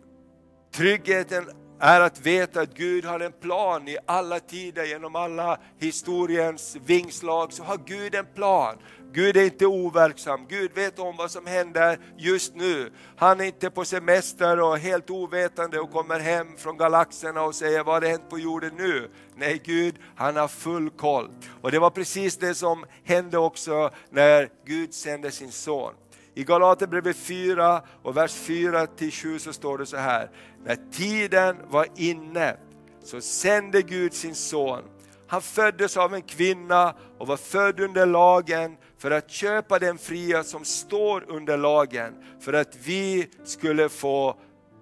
Tryggheten 0.74 1.61
är 1.84 2.00
att 2.00 2.26
veta 2.26 2.60
att 2.60 2.74
Gud 2.74 3.04
har 3.04 3.20
en 3.20 3.32
plan 3.32 3.88
i 3.88 3.96
alla 4.06 4.40
tider, 4.40 4.84
genom 4.84 5.16
alla 5.16 5.58
historiens 5.78 6.76
vingslag, 6.86 7.52
så 7.52 7.62
har 7.62 7.78
Gud 7.86 8.14
en 8.14 8.26
plan. 8.34 8.76
Gud 9.12 9.36
är 9.36 9.44
inte 9.44 9.66
overksam, 9.66 10.46
Gud 10.48 10.72
vet 10.74 10.98
om 10.98 11.16
vad 11.16 11.30
som 11.30 11.46
händer 11.46 11.98
just 12.16 12.54
nu. 12.54 12.92
Han 13.16 13.40
är 13.40 13.44
inte 13.44 13.70
på 13.70 13.84
semester 13.84 14.60
och 14.60 14.78
helt 14.78 15.10
ovetande 15.10 15.80
och 15.80 15.90
kommer 15.90 16.20
hem 16.20 16.56
från 16.56 16.76
galaxerna 16.76 17.42
och 17.42 17.54
säger 17.54 17.84
vad 17.84 18.02
har 18.02 18.10
hänt 18.10 18.30
på 18.30 18.38
jorden 18.38 18.72
nu? 18.76 19.10
Nej, 19.36 19.60
Gud 19.64 19.94
han 20.16 20.36
har 20.36 20.48
full 20.48 20.90
koll. 20.90 21.28
Och 21.60 21.70
det 21.70 21.78
var 21.78 21.90
precis 21.90 22.36
det 22.36 22.54
som 22.54 22.84
hände 23.04 23.38
också 23.38 23.90
när 24.10 24.48
Gud 24.64 24.94
sände 24.94 25.30
sin 25.30 25.52
son. 25.52 25.92
I 26.34 26.44
Galaterbrevet 26.44 27.16
4 27.16 27.82
och 28.02 28.16
vers 28.16 28.34
4 28.34 28.86
till 28.86 29.12
7 29.12 29.38
så 29.38 29.52
står 29.52 29.78
det 29.78 29.86
så 29.86 29.96
här. 29.96 30.30
När 30.64 30.78
tiden 30.92 31.56
var 31.68 31.86
inne 31.96 32.56
så 33.04 33.20
sände 33.20 33.82
Gud 33.82 34.14
sin 34.14 34.34
son. 34.34 34.82
Han 35.26 35.42
föddes 35.42 35.96
av 35.96 36.14
en 36.14 36.22
kvinna 36.22 36.94
och 37.18 37.26
var 37.26 37.36
född 37.36 37.80
under 37.80 38.06
lagen 38.06 38.76
för 38.98 39.10
att 39.10 39.30
köpa 39.30 39.78
den 39.78 39.98
fria 39.98 40.44
som 40.44 40.64
står 40.64 41.24
under 41.28 41.56
lagen, 41.56 42.14
för 42.40 42.52
att 42.52 42.76
vi 42.84 43.30
skulle 43.44 43.88
få 43.88 44.36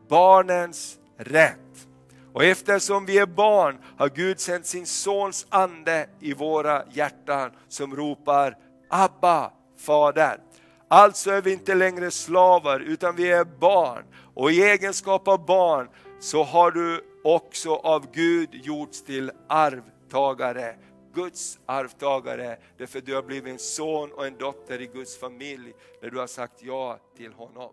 barnens 0.09 0.99
rätt. 1.17 1.89
Och 2.33 2.45
eftersom 2.45 3.07
vi 3.07 3.19
är 3.19 3.27
barn 3.27 3.79
har 3.99 4.09
Gud 4.09 4.41
sänt 4.41 4.67
sin 4.67 4.87
sons 4.87 5.47
ande 5.49 6.07
i 6.21 6.35
våra 6.35 6.83
hjärtan 6.91 7.51
som 7.69 7.97
ropar 7.97 8.57
Abba, 8.91 9.53
Fader. 9.79 10.50
Alltså 10.93 11.31
är 11.31 11.43
vi 11.43 11.53
inte 11.53 11.75
längre 11.75 12.11
slavar 12.11 12.81
utan 12.81 13.17
vi 13.17 13.31
är 13.31 13.45
barn. 13.45 14.05
Och 14.35 14.53
i 14.53 14.63
egenskap 14.63 15.29
av 15.29 15.47
barn 15.47 15.89
så 16.21 16.43
har 16.43 16.71
du 16.71 17.05
också 17.25 17.75
av 17.75 18.13
Gud 18.13 18.49
gjorts 18.53 19.03
till 19.03 19.33
arvtagare. 19.49 20.77
Guds 21.15 21.59
arvtagare, 21.67 22.59
därför 22.79 23.01
du 23.01 23.15
har 23.15 23.23
blivit 23.23 23.53
en 23.53 23.59
son 23.59 24.13
och 24.13 24.27
en 24.27 24.37
dotter 24.39 24.81
i 24.81 24.87
Guds 24.87 25.19
familj 25.19 25.73
när 26.03 26.11
du 26.11 26.19
har 26.19 26.27
sagt 26.27 26.63
ja 26.63 26.99
till 27.17 27.33
honom. 27.33 27.73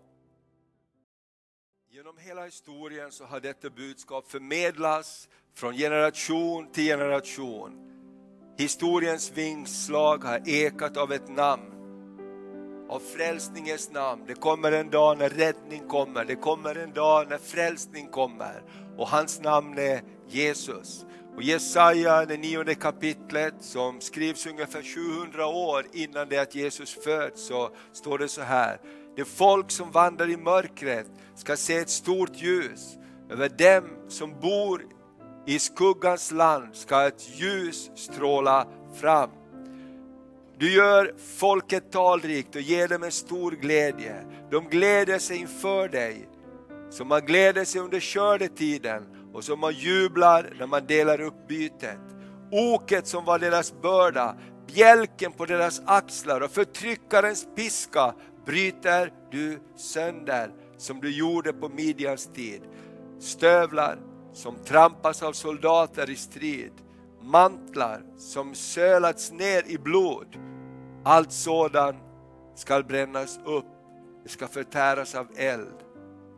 Genom 1.89 2.17
hela 2.17 2.45
historien 2.45 3.11
så 3.11 3.25
har 3.25 3.39
detta 3.39 3.69
budskap 3.69 4.31
förmedlats 4.31 5.29
från 5.55 5.73
generation 5.73 6.71
till 6.71 6.83
generation. 6.83 7.93
Historiens 8.57 9.31
vingslag 9.31 10.23
har 10.23 10.49
ekat 10.49 10.97
av 10.97 11.11
ett 11.11 11.29
namn 11.29 11.76
av 12.89 12.99
frälsningens 12.99 13.91
namn. 13.91 14.23
Det 14.27 14.33
kommer 14.33 14.71
en 14.71 14.89
dag 14.89 15.17
när 15.17 15.29
räddning 15.29 15.87
kommer, 15.87 16.25
det 16.25 16.35
kommer 16.35 16.75
en 16.75 16.93
dag 16.93 17.29
när 17.29 17.37
frälsning 17.37 18.07
kommer. 18.07 18.63
Och 18.97 19.07
hans 19.07 19.41
namn 19.41 19.77
är 19.77 20.01
Jesus. 20.27 21.05
Och 21.35 21.43
Jesaja, 21.43 22.25
det 22.25 22.37
nionde 22.37 22.75
kapitlet 22.75 23.53
som 23.59 24.01
skrivs 24.01 24.45
ungefär 24.45 24.81
700 24.81 25.47
år 25.47 25.85
innan 25.93 26.29
det 26.29 26.37
att 26.37 26.55
Jesus 26.55 26.97
föds, 27.03 27.47
så 27.47 27.69
står 27.93 28.17
det 28.17 28.27
så 28.27 28.41
här. 28.41 28.79
Det 29.15 29.25
folk 29.25 29.71
som 29.71 29.91
vandrar 29.91 30.29
i 30.29 30.37
mörkret 30.37 31.07
ska 31.35 31.57
se 31.57 31.77
ett 31.77 31.89
stort 31.89 32.31
ljus. 32.33 32.97
Över 33.29 33.49
dem 33.49 34.09
som 34.09 34.39
bor 34.39 34.81
i 35.45 35.59
skuggans 35.59 36.31
land 36.31 36.75
ska 36.75 37.07
ett 37.07 37.39
ljus 37.39 37.91
stråla 37.95 38.67
fram. 38.93 39.29
Du 40.59 40.73
gör 40.73 41.13
folket 41.37 41.91
talrikt 41.91 42.55
och 42.55 42.61
ger 42.61 42.87
dem 42.87 43.03
en 43.03 43.11
stor 43.11 43.51
glädje. 43.51 44.15
De 44.51 44.69
gläder 44.69 45.19
sig 45.19 45.37
inför 45.37 45.89
dig, 45.89 46.29
som 46.89 47.07
man 47.07 47.25
gläder 47.25 47.65
sig 47.65 47.81
under 47.81 47.99
skördetiden 47.99 49.03
och 49.33 49.43
som 49.43 49.59
man 49.59 49.73
jublar 49.73 50.53
när 50.59 50.67
man 50.67 50.85
delar 50.85 51.21
upp 51.21 51.47
bytet. 51.47 51.99
Oket 52.51 53.07
som 53.07 53.25
var 53.25 53.39
deras 53.39 53.81
börda, 53.81 54.37
bjälken 54.67 55.31
på 55.31 55.45
deras 55.45 55.81
axlar 55.85 56.41
och 56.41 56.51
förtryckarens 56.51 57.47
piska 57.55 58.13
bryter 58.45 59.13
du 59.31 59.59
sönder 59.75 60.51
som 60.77 61.01
du 61.01 61.17
gjorde 61.17 61.53
på 61.53 61.69
Midjans 61.69 62.29
tid. 62.33 62.61
Stövlar 63.19 63.99
som 64.33 64.55
trampas 64.65 65.23
av 65.23 65.33
soldater 65.33 66.09
i 66.09 66.15
strid, 66.15 66.71
mantlar 67.27 68.01
som 68.17 68.55
sölats 68.55 69.31
ner 69.31 69.63
i 69.67 69.77
blod. 69.77 70.27
Allt 71.03 71.31
sådant 71.31 71.97
skall 72.55 72.83
brännas 72.83 73.39
upp, 73.45 73.65
det 74.23 74.29
ska 74.29 74.47
förtäras 74.47 75.15
av 75.15 75.27
eld. 75.35 75.83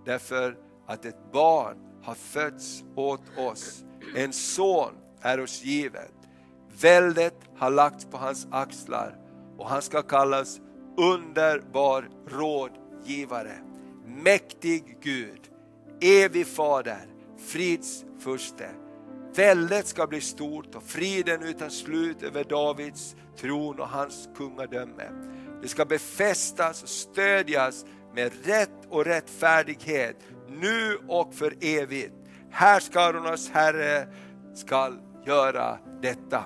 Därför 0.05 0.57
att 0.87 1.05
ett 1.05 1.31
barn 1.31 1.77
har 2.03 2.13
fötts 2.13 2.83
åt 2.95 3.37
oss, 3.37 3.83
en 4.15 4.33
son 4.33 4.93
är 5.21 5.39
oss 5.39 5.63
given. 5.63 6.11
Väldet 6.81 7.35
har 7.57 7.69
lagts 7.69 8.05
på 8.05 8.17
hans 8.17 8.47
axlar 8.51 9.15
och 9.57 9.69
han 9.69 9.81
ska 9.81 10.01
kallas 10.01 10.61
underbar 10.97 12.09
rådgivare, 12.27 13.59
mäktig 14.05 14.97
Gud, 15.01 15.41
evig 16.01 16.47
fader, 16.47 17.05
frids 17.37 18.05
furste. 18.19 18.69
Väldet 19.35 19.87
ska 19.87 20.07
bli 20.07 20.21
stort 20.21 20.75
och 20.75 20.83
friden 20.83 21.43
utan 21.43 21.71
slut 21.71 22.23
över 22.23 22.43
Davids 22.43 23.15
tron 23.37 23.79
och 23.79 23.89
hans 23.89 24.29
kungadöme. 24.35 25.09
Det 25.61 25.67
ska 25.67 25.85
befästas 25.85 26.83
och 26.83 26.89
stödjas 26.89 27.85
med 28.15 28.31
rätt 28.45 28.85
och 28.89 29.05
rättfärdighet 29.05 30.15
nu 30.47 30.97
och 31.07 31.33
för 31.33 31.53
evigt. 31.61 32.13
Härskarornas 32.51 33.49
Herre 33.49 34.07
skall 34.55 34.99
göra 35.25 35.77
detta. 36.01 36.43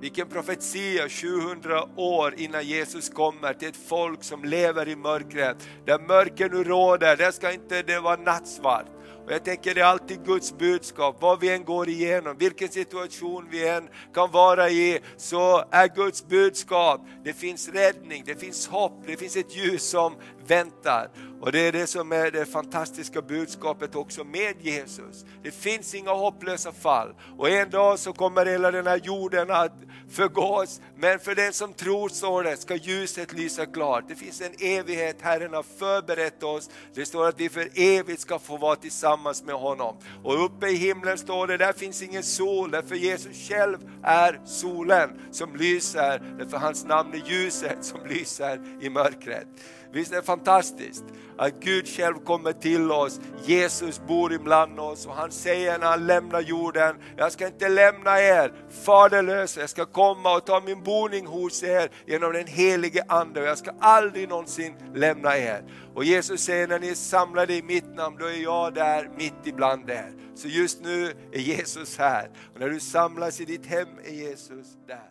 Vilken 0.00 0.28
profetia 0.28 1.08
700 1.08 1.82
år 1.96 2.34
innan 2.36 2.66
Jesus 2.66 3.10
kommer 3.10 3.54
till 3.54 3.68
ett 3.68 3.88
folk 3.88 4.24
som 4.24 4.44
lever 4.44 4.88
i 4.88 4.96
mörkret. 4.96 5.56
Där 5.86 5.98
mörker 5.98 6.48
nu 6.48 6.64
råder, 6.64 7.16
där 7.16 7.30
ska 7.30 7.52
inte 7.52 7.82
det 7.82 8.00
vara 8.00 8.16
nattsvart. 8.16 8.86
Och 9.28 9.34
jag 9.34 9.44
tänker 9.44 9.74
det 9.74 9.80
är 9.80 9.84
alltid 9.84 10.24
Guds 10.24 10.58
budskap, 10.58 11.16
vad 11.20 11.40
vi 11.40 11.54
än 11.54 11.64
går 11.64 11.88
igenom, 11.88 12.36
vilken 12.38 12.68
situation 12.68 13.48
vi 13.50 13.68
än 13.68 13.88
kan 14.14 14.30
vara 14.30 14.70
i, 14.70 15.00
så 15.16 15.64
är 15.70 15.88
Guds 15.88 16.26
budskap, 16.26 17.00
det 17.24 17.32
finns 17.32 17.68
räddning, 17.68 18.22
det 18.26 18.36
finns 18.36 18.66
hopp, 18.66 18.92
det 19.06 19.16
finns 19.16 19.36
ett 19.36 19.56
ljus 19.56 19.90
som 19.90 20.14
väntar. 20.48 21.10
Och 21.40 21.52
det 21.52 21.60
är 21.60 21.72
det 21.72 21.86
som 21.86 22.12
är 22.12 22.30
det 22.30 22.46
fantastiska 22.46 23.22
budskapet 23.22 23.94
också 23.94 24.24
med 24.24 24.54
Jesus. 24.60 25.24
Det 25.42 25.50
finns 25.50 25.94
inga 25.94 26.10
hopplösa 26.10 26.72
fall. 26.72 27.14
Och 27.38 27.50
en 27.50 27.70
dag 27.70 27.98
så 27.98 28.12
kommer 28.12 28.46
hela 28.46 28.70
den 28.70 28.86
här 28.86 29.00
jorden 29.04 29.50
att 29.50 29.72
förgås. 30.10 30.80
Men 30.96 31.18
för 31.18 31.34
den 31.34 31.52
som 31.52 31.72
tror, 31.72 32.08
står 32.08 32.42
det, 32.42 32.56
ska 32.56 32.74
ljuset 32.74 33.32
lysa 33.32 33.66
klart. 33.66 34.04
Det 34.08 34.14
finns 34.14 34.40
en 34.40 34.54
evighet 34.58 35.16
Herren 35.20 35.54
har 35.54 35.62
förberett 35.62 36.42
oss. 36.42 36.70
Det 36.94 37.06
står 37.06 37.28
att 37.28 37.40
vi 37.40 37.48
för 37.48 37.68
evigt 37.74 38.20
ska 38.20 38.38
få 38.38 38.56
vara 38.56 38.76
tillsammans 38.76 39.44
med 39.44 39.54
honom. 39.54 39.96
Och 40.24 40.44
uppe 40.44 40.68
i 40.68 40.76
himlen 40.76 41.18
står 41.18 41.46
det, 41.46 41.56
där 41.56 41.72
finns 41.72 42.02
ingen 42.02 42.22
sol, 42.22 42.70
därför 42.70 42.94
Jesus 42.94 43.48
själv 43.48 43.78
är 44.02 44.40
solen 44.44 45.10
som 45.30 45.56
lyser. 45.56 46.22
Därför 46.38 46.56
hans 46.56 46.84
namn 46.84 47.14
är 47.14 47.30
ljuset 47.30 47.84
som 47.84 48.06
lyser 48.06 48.60
i 48.80 48.90
mörkret. 48.90 49.46
Visst 49.92 50.12
är 50.12 50.16
det 50.16 50.22
fantastiskt 50.22 51.04
att 51.38 51.60
Gud 51.60 51.88
själv 51.88 52.14
kommer 52.14 52.52
till 52.52 52.92
oss, 52.92 53.20
Jesus 53.44 54.00
bor 54.06 54.32
ibland 54.32 54.80
oss 54.80 55.06
och 55.06 55.14
han 55.14 55.30
säger 55.30 55.78
när 55.78 55.86
han 55.86 56.06
lämnar 56.06 56.40
jorden, 56.40 56.96
jag 57.16 57.32
ska 57.32 57.46
inte 57.46 57.68
lämna 57.68 58.20
er 58.20 58.52
faderlösa, 58.70 59.60
jag 59.60 59.70
ska 59.70 59.86
komma 59.86 60.36
och 60.36 60.46
ta 60.46 60.60
min 60.60 60.82
boning 60.82 61.26
hos 61.26 61.62
er 61.62 61.90
genom 62.06 62.32
den 62.32 62.46
helige 62.46 63.04
Ande 63.08 63.40
och 63.40 63.46
jag 63.46 63.58
ska 63.58 63.70
aldrig 63.80 64.28
någonsin 64.28 64.74
lämna 64.94 65.38
er. 65.38 65.64
Och 65.94 66.04
Jesus 66.04 66.40
säger 66.40 66.68
när 66.68 66.78
ni 66.78 66.88
är 66.88 66.94
samlade 66.94 67.54
i 67.54 67.62
mitt 67.62 67.94
namn, 67.94 68.16
då 68.18 68.26
är 68.26 68.42
jag 68.42 68.74
där 68.74 69.10
mitt 69.16 69.46
ibland 69.46 69.90
er. 69.90 70.12
Så 70.34 70.48
just 70.48 70.82
nu 70.82 71.06
är 71.32 71.40
Jesus 71.40 71.98
här 71.98 72.30
och 72.54 72.60
när 72.60 72.68
du 72.68 72.80
samlas 72.80 73.40
i 73.40 73.44
ditt 73.44 73.66
hem 73.66 73.88
är 74.04 74.12
Jesus 74.12 74.66
där. 74.86 75.10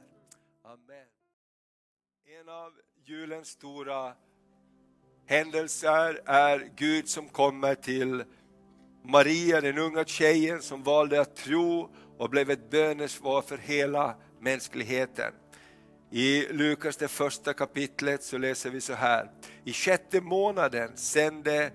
Amen. 0.65 1.07
En 2.41 2.49
av 2.49 2.71
julens 3.05 3.47
stora 3.47 4.13
händelser 5.27 6.21
är 6.25 6.69
Gud 6.75 7.09
som 7.09 7.27
kommer 7.27 7.75
till 7.75 8.23
Maria, 9.03 9.61
den 9.61 9.77
unga 9.77 10.05
tjejen 10.05 10.61
som 10.61 10.83
valde 10.83 11.21
att 11.21 11.35
tro 11.35 11.89
och 12.17 12.29
blev 12.29 12.49
ett 12.49 12.69
bönesvar 12.69 13.41
för 13.41 13.57
hela 13.57 14.15
mänskligheten. 14.39 15.33
I 16.11 16.53
Lukas 16.53 16.97
det 16.97 17.07
första 17.07 17.53
kapitlet 17.53 18.23
så 18.23 18.37
läser 18.37 18.69
vi 18.69 18.81
så 18.81 18.93
här. 18.93 19.31
I 19.65 19.73
sjätte 19.73 20.21
månaden 20.21 20.97
sände 20.97 21.71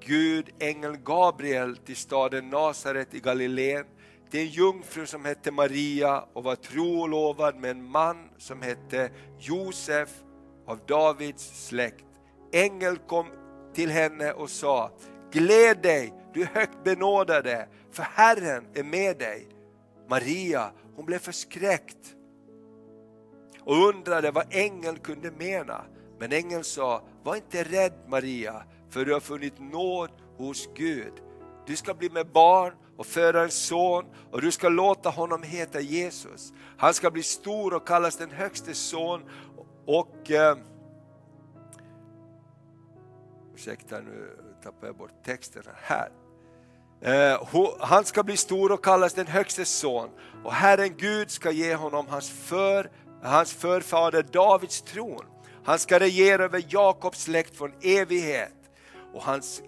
Gud 0.00 0.50
ängeln 0.58 1.04
Gabriel 1.04 1.76
till 1.76 1.96
staden 1.96 2.48
Nasaret 2.48 3.14
i 3.14 3.20
Galileen 3.20 3.84
till 4.30 4.40
en 4.40 4.46
jungfru 4.46 5.06
som 5.06 5.24
hette 5.24 5.50
Maria 5.50 6.24
och 6.32 6.44
var 6.44 6.56
trolovad 6.56 7.56
med 7.56 7.70
en 7.70 7.84
man 7.84 8.28
som 8.38 8.62
hette 8.62 9.10
Josef 9.38 10.08
av 10.66 10.80
Davids 10.86 11.66
släkt. 11.68 12.09
Ängel 12.52 12.98
kom 12.98 13.26
till 13.74 13.90
henne 13.90 14.32
och 14.32 14.50
sa, 14.50 14.90
gläd 15.32 15.82
dig 15.82 16.14
du 16.34 16.44
högt 16.44 16.84
benådade, 16.84 17.68
för 17.90 18.02
Herren 18.02 18.64
är 18.74 18.84
med 18.84 19.18
dig. 19.18 19.48
Maria, 20.08 20.70
hon 20.96 21.06
blev 21.06 21.18
förskräckt 21.18 22.16
och 23.60 23.88
undrade 23.88 24.30
vad 24.30 24.44
ängeln 24.50 24.98
kunde 24.98 25.30
mena. 25.30 25.84
Men 26.18 26.32
ängeln 26.32 26.64
sa, 26.64 27.02
var 27.22 27.36
inte 27.36 27.64
rädd 27.64 27.92
Maria, 28.08 28.62
för 28.90 29.04
du 29.04 29.12
har 29.12 29.20
funnit 29.20 29.58
nåd 29.58 30.10
hos 30.36 30.68
Gud. 30.74 31.12
Du 31.66 31.76
ska 31.76 31.94
bli 31.94 32.10
med 32.10 32.26
barn 32.32 32.72
och 32.96 33.06
föda 33.06 33.42
en 33.42 33.50
son 33.50 34.04
och 34.30 34.40
du 34.40 34.50
ska 34.50 34.68
låta 34.68 35.08
honom 35.08 35.42
heta 35.42 35.80
Jesus. 35.80 36.52
Han 36.76 36.94
ska 36.94 37.10
bli 37.10 37.22
stor 37.22 37.74
och 37.74 37.86
kallas 37.86 38.16
den 38.16 38.30
högste 38.30 38.74
son 38.74 39.22
och 39.86 40.30
eh, 40.30 40.56
ursäkta 43.60 44.00
nu 44.00 44.36
tappar 44.62 44.86
jag 44.86 44.96
bort 44.96 45.24
texten 45.24 45.62
här. 45.82 46.10
Eh, 47.00 47.64
han 47.80 48.04
ska 48.04 48.22
bli 48.22 48.36
stor 48.36 48.72
och 48.72 48.84
kallas 48.84 49.14
den 49.14 49.26
högste 49.26 49.64
son 49.64 50.08
och 50.44 50.52
Herren 50.52 50.96
Gud 50.96 51.30
ska 51.30 51.50
ge 51.50 51.74
honom 51.74 52.06
hans, 52.08 52.30
för, 52.30 52.90
hans 53.22 53.52
förfader 53.52 54.22
Davids 54.22 54.82
tron. 54.82 55.24
Han 55.64 55.78
ska 55.78 56.00
regera 56.00 56.44
över 56.44 56.64
Jakobs 56.68 57.22
släkt 57.22 57.56
från 57.56 57.72
evighet 57.82 58.52
och 59.14 59.22
hans 59.22 59.62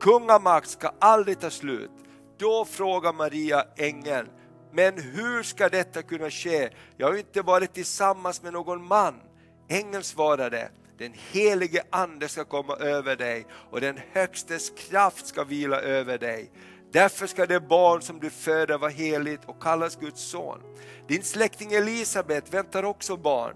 kungamakt 0.00 0.68
ska 0.68 0.90
aldrig 0.98 1.40
ta 1.40 1.50
slut. 1.50 1.90
Då 2.38 2.64
frågar 2.64 3.12
Maria 3.12 3.64
ängeln, 3.76 4.28
men 4.72 4.94
hur 4.98 5.42
ska 5.42 5.68
detta 5.68 6.02
kunna 6.02 6.30
ske? 6.30 6.70
Jag 6.96 7.06
har 7.06 7.16
inte 7.16 7.42
varit 7.42 7.74
tillsammans 7.74 8.42
med 8.42 8.52
någon 8.52 8.86
man. 8.86 9.14
Ängeln 9.68 10.02
svarade, 10.02 10.70
den 10.98 11.12
helige 11.32 11.82
ande 11.90 12.28
ska 12.28 12.44
komma 12.44 12.76
över 12.76 13.16
dig 13.16 13.46
och 13.70 13.80
den 13.80 14.00
högstes 14.12 14.70
kraft 14.70 15.26
ska 15.26 15.44
vila 15.44 15.80
över 15.80 16.18
dig. 16.18 16.50
Därför 16.92 17.26
ska 17.26 17.46
det 17.46 17.60
barn 17.60 18.02
som 18.02 18.20
du 18.20 18.30
föder 18.30 18.78
vara 18.78 18.90
heligt 18.90 19.44
och 19.46 19.62
kallas 19.62 19.96
Guds 19.96 20.22
son. 20.22 20.60
Din 21.08 21.22
släkting 21.22 21.72
Elisabet 21.72 22.54
väntar 22.54 22.82
också 22.82 23.16
barn, 23.16 23.54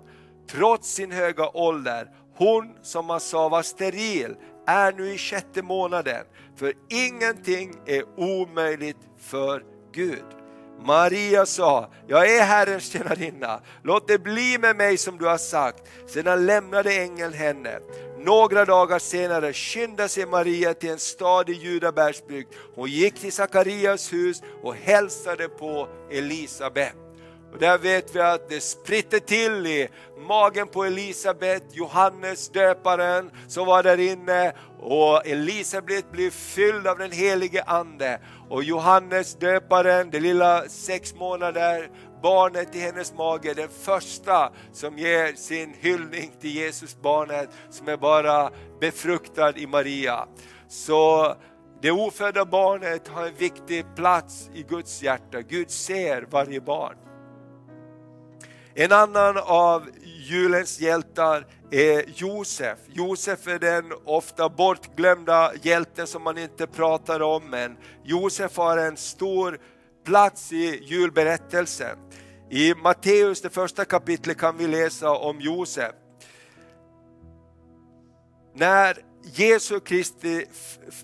trots 0.50 0.94
sin 0.94 1.12
höga 1.12 1.48
ålder. 1.48 2.10
Hon 2.36 2.74
som 2.82 3.06
man 3.06 3.20
sa 3.20 3.48
var 3.48 3.62
steril 3.62 4.36
är 4.66 4.92
nu 4.92 5.12
i 5.12 5.18
sjätte 5.18 5.62
månaden, 5.62 6.24
för 6.56 6.74
ingenting 6.88 7.74
är 7.86 8.04
omöjligt 8.16 9.08
för 9.18 9.64
Gud. 9.92 10.39
Maria 10.84 11.46
sa, 11.46 11.90
jag 12.06 12.36
är 12.36 12.42
Herrens 12.42 12.92
tjänarinna, 12.92 13.60
låt 13.82 14.08
det 14.08 14.18
bli 14.18 14.58
med 14.58 14.76
mig 14.76 14.96
som 14.96 15.18
du 15.18 15.26
har 15.26 15.38
sagt. 15.38 15.82
Sedan 16.06 16.46
lämnade 16.46 16.92
ängeln 16.92 17.32
henne. 17.32 17.78
Några 18.18 18.64
dagar 18.64 18.98
senare 18.98 19.52
skyndade 19.52 20.08
sig 20.08 20.26
Maria 20.26 20.74
till 20.74 20.90
en 20.90 20.98
stad 20.98 21.50
i 21.50 21.52
Judabergsbygd. 21.52 22.48
Hon 22.74 22.88
gick 22.88 23.14
till 23.14 23.32
Sakarias 23.32 24.12
hus 24.12 24.42
och 24.62 24.74
hälsade 24.74 25.48
på 25.48 25.88
Elisabet. 26.10 27.09
Och 27.52 27.58
där 27.58 27.78
vet 27.78 28.16
vi 28.16 28.20
att 28.20 28.48
det 28.48 28.60
spritter 28.60 29.18
till 29.18 29.66
i 29.66 29.88
magen 30.28 30.68
på 30.68 30.84
Elisabet, 30.84 31.62
Johannes 31.72 32.48
döparen 32.48 33.30
som 33.48 33.66
var 33.66 33.82
där 33.82 34.00
inne 34.00 34.52
och 34.80 35.26
Elisabet 35.26 36.12
blev 36.12 36.30
fylld 36.30 36.86
av 36.86 36.98
den 36.98 37.12
helige 37.12 37.62
Ande. 37.62 38.20
Och 38.48 38.64
Johannes 38.64 39.34
döparen, 39.34 40.10
det 40.10 40.20
lilla 40.20 40.68
sex 40.68 41.14
månader 41.14 41.90
barnet 42.22 42.76
i 42.76 42.80
hennes 42.80 43.14
mage, 43.14 43.54
den 43.54 43.68
första 43.68 44.52
som 44.72 44.98
ger 44.98 45.32
sin 45.32 45.74
hyllning 45.80 46.32
till 46.40 46.50
Jesus 46.50 46.96
barnet 47.02 47.48
som 47.70 47.88
är 47.88 47.96
bara 47.96 48.50
befruktad 48.80 49.58
i 49.58 49.66
Maria. 49.66 50.26
Så 50.68 51.34
det 51.82 51.90
ofödda 51.90 52.44
barnet 52.44 53.08
har 53.08 53.26
en 53.26 53.34
viktig 53.34 53.84
plats 53.96 54.50
i 54.54 54.62
Guds 54.62 55.02
hjärta. 55.02 55.40
Gud 55.40 55.70
ser 55.70 56.26
varje 56.30 56.60
barn. 56.60 57.09
En 58.74 58.92
annan 58.92 59.36
av 59.38 59.88
julens 60.04 60.80
hjältar 60.80 61.46
är 61.70 62.04
Josef. 62.14 62.78
Josef 62.88 63.46
är 63.46 63.58
den 63.58 63.92
ofta 64.04 64.48
bortglömda 64.48 65.52
hjälten 65.62 66.06
som 66.06 66.22
man 66.22 66.38
inte 66.38 66.66
pratar 66.66 67.20
om, 67.22 67.50
men 67.50 67.76
Josef 68.04 68.56
har 68.56 68.76
en 68.76 68.96
stor 68.96 69.58
plats 70.04 70.52
i 70.52 70.84
julberättelsen. 70.84 71.98
I 72.50 72.74
Matteus, 72.74 73.42
det 73.42 73.50
första 73.50 73.84
kapitlet, 73.84 74.38
kan 74.38 74.56
vi 74.56 74.66
läsa 74.66 75.10
om 75.10 75.40
Josef. 75.40 75.92
När 78.54 79.09
Jesu 79.22 79.80
Kristi, 79.80 80.46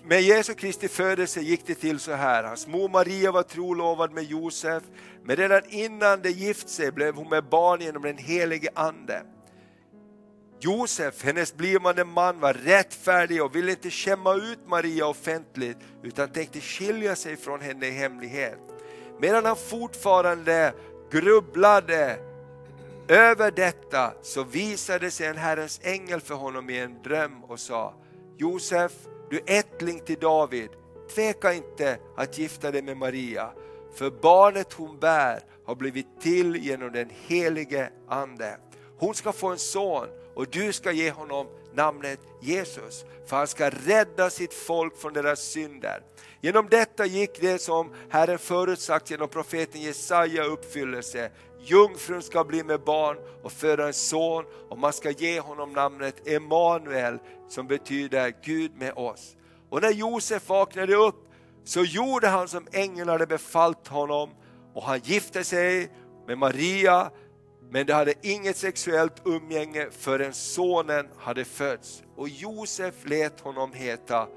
med 0.03 0.21
Jesu 0.21 0.53
Kristi 0.53 0.87
födelse 0.87 1.41
gick 1.41 1.67
det 1.67 1.75
till 1.75 1.99
så 1.99 2.13
här. 2.13 2.43
Hans 2.43 2.67
mor 2.67 2.89
Maria 2.89 3.31
var 3.31 3.43
trolovad 3.43 4.11
med 4.11 4.23
Josef, 4.23 4.83
men 5.23 5.35
redan 5.35 5.61
innan 5.69 6.21
de 6.21 6.29
gift 6.29 6.69
sig 6.69 6.91
blev 6.91 7.15
hon 7.15 7.29
med 7.29 7.43
barn 7.43 7.81
genom 7.81 8.01
den 8.01 8.17
helige 8.17 8.69
Ande. 8.73 9.21
Josef, 10.59 11.23
hennes 11.23 11.55
blivande 11.55 12.05
man, 12.05 12.39
var 12.39 12.53
rättfärdig 12.53 13.43
och 13.43 13.55
ville 13.55 13.71
inte 13.71 13.91
skämma 13.91 14.33
ut 14.33 14.59
Maria 14.67 15.07
offentligt 15.07 15.77
utan 16.03 16.29
tänkte 16.29 16.61
skilja 16.61 17.15
sig 17.15 17.37
från 17.37 17.61
henne 17.61 17.87
i 17.87 17.91
hemlighet. 17.91 18.59
Medan 19.19 19.45
han 19.45 19.55
fortfarande 19.55 20.73
grubblade 21.11 22.19
över 23.07 23.51
detta 23.51 24.13
så 24.23 24.43
visade 24.43 25.11
sig 25.11 25.27
en 25.27 25.37
Herrens 25.37 25.79
ängel 25.83 26.21
för 26.21 26.35
honom 26.35 26.69
i 26.69 26.79
en 26.79 27.03
dröm 27.03 27.43
och 27.43 27.59
sa 27.59 27.93
Josef, 28.37 28.91
du 29.29 29.37
är 29.37 29.59
ättling 29.59 29.99
till 29.99 30.19
David, 30.19 30.69
tveka 31.15 31.53
inte 31.53 31.99
att 32.15 32.37
gifta 32.37 32.71
dig 32.71 32.81
med 32.81 32.97
Maria, 32.97 33.51
för 33.95 34.09
barnet 34.09 34.73
hon 34.73 34.99
bär 34.99 35.39
har 35.65 35.75
blivit 35.75 36.21
till 36.21 36.55
genom 36.55 36.91
den 36.91 37.09
helige 37.27 37.89
Ande. 38.07 38.57
Hon 38.99 39.13
ska 39.15 39.31
få 39.31 39.47
en 39.47 39.57
son 39.57 40.07
och 40.35 40.47
du 40.47 40.73
ska 40.73 40.91
ge 40.91 41.11
honom 41.11 41.47
namnet 41.73 42.19
Jesus, 42.41 43.05
för 43.25 43.37
han 43.37 43.47
ska 43.47 43.69
rädda 43.69 44.29
sitt 44.29 44.53
folk 44.53 44.97
från 44.97 45.13
deras 45.13 45.39
synder. 45.39 46.03
Genom 46.41 46.67
detta 46.69 47.05
gick 47.05 47.41
det 47.41 47.61
som 47.61 47.93
Herren 48.09 48.39
förutsagt 48.39 49.11
genom 49.11 49.29
profeten 49.29 49.81
Jesaja 49.81 50.43
uppfyllelse. 50.43 51.31
Jungfrun 51.69 52.21
ska 52.21 52.43
bli 52.43 52.63
med 52.63 52.83
barn 52.83 53.17
och 53.43 53.51
föda 53.51 53.87
en 53.87 53.93
son 53.93 54.45
och 54.69 54.77
man 54.77 54.93
ska 54.93 55.11
ge 55.11 55.39
honom 55.39 55.73
namnet 55.73 56.27
Emanuel 56.27 57.19
som 57.49 57.67
betyder 57.67 58.33
Gud 58.43 58.71
med 58.75 58.93
oss. 58.93 59.35
Och 59.69 59.81
när 59.81 59.91
Josef 59.91 60.49
vaknade 60.49 60.95
upp 60.95 61.29
så 61.63 61.83
gjorde 61.83 62.27
han 62.27 62.47
som 62.47 62.67
ängeln 62.71 63.09
hade 63.09 63.27
befallt 63.27 63.87
honom 63.87 64.29
och 64.73 64.83
han 64.83 64.99
gifte 64.99 65.43
sig 65.43 65.91
med 66.27 66.37
Maria 66.37 67.11
men 67.69 67.85
det 67.85 67.93
hade 67.93 68.13
inget 68.21 68.57
sexuellt 68.57 69.21
umgänge 69.25 69.87
förrän 69.91 70.33
sonen 70.33 71.07
hade 71.17 71.45
fötts. 71.45 72.03
Och 72.15 72.29
Josef 72.29 72.95
lät 73.05 73.39
honom 73.39 73.73
heta 73.73 74.27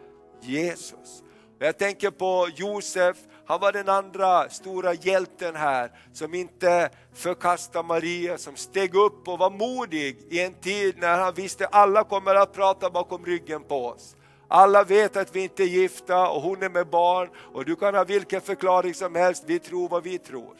Jesus. 0.42 1.22
Jag 1.58 1.78
tänker 1.78 2.10
på 2.10 2.48
Josef, 2.54 3.16
han 3.50 3.60
var 3.60 3.72
den 3.72 3.88
andra 3.88 4.48
stora 4.48 4.94
hjälten 4.94 5.56
här 5.56 5.90
som 6.12 6.34
inte 6.34 6.90
förkastade 7.14 7.88
Maria, 7.88 8.38
som 8.38 8.56
steg 8.56 8.94
upp 8.94 9.28
och 9.28 9.38
var 9.38 9.50
modig 9.50 10.16
i 10.28 10.40
en 10.40 10.54
tid 10.54 10.94
när 10.98 11.18
han 11.18 11.34
visste 11.34 11.66
att 11.66 11.74
alla 11.74 12.04
kommer 12.04 12.34
att 12.34 12.52
prata 12.52 12.90
bakom 12.90 13.26
ryggen 13.26 13.62
på 13.62 13.86
oss. 13.86 14.16
Alla 14.48 14.84
vet 14.84 15.16
att 15.16 15.36
vi 15.36 15.40
inte 15.42 15.62
är 15.62 15.66
gifta 15.66 16.28
och 16.28 16.42
hon 16.42 16.62
är 16.62 16.68
med 16.68 16.86
barn 16.86 17.28
och 17.54 17.64
du 17.64 17.76
kan 17.76 17.94
ha 17.94 18.04
vilken 18.04 18.40
förklaring 18.40 18.94
som 18.94 19.14
helst, 19.14 19.44
vi 19.46 19.58
tror 19.58 19.88
vad 19.88 20.02
vi 20.02 20.18
tror. 20.18 20.54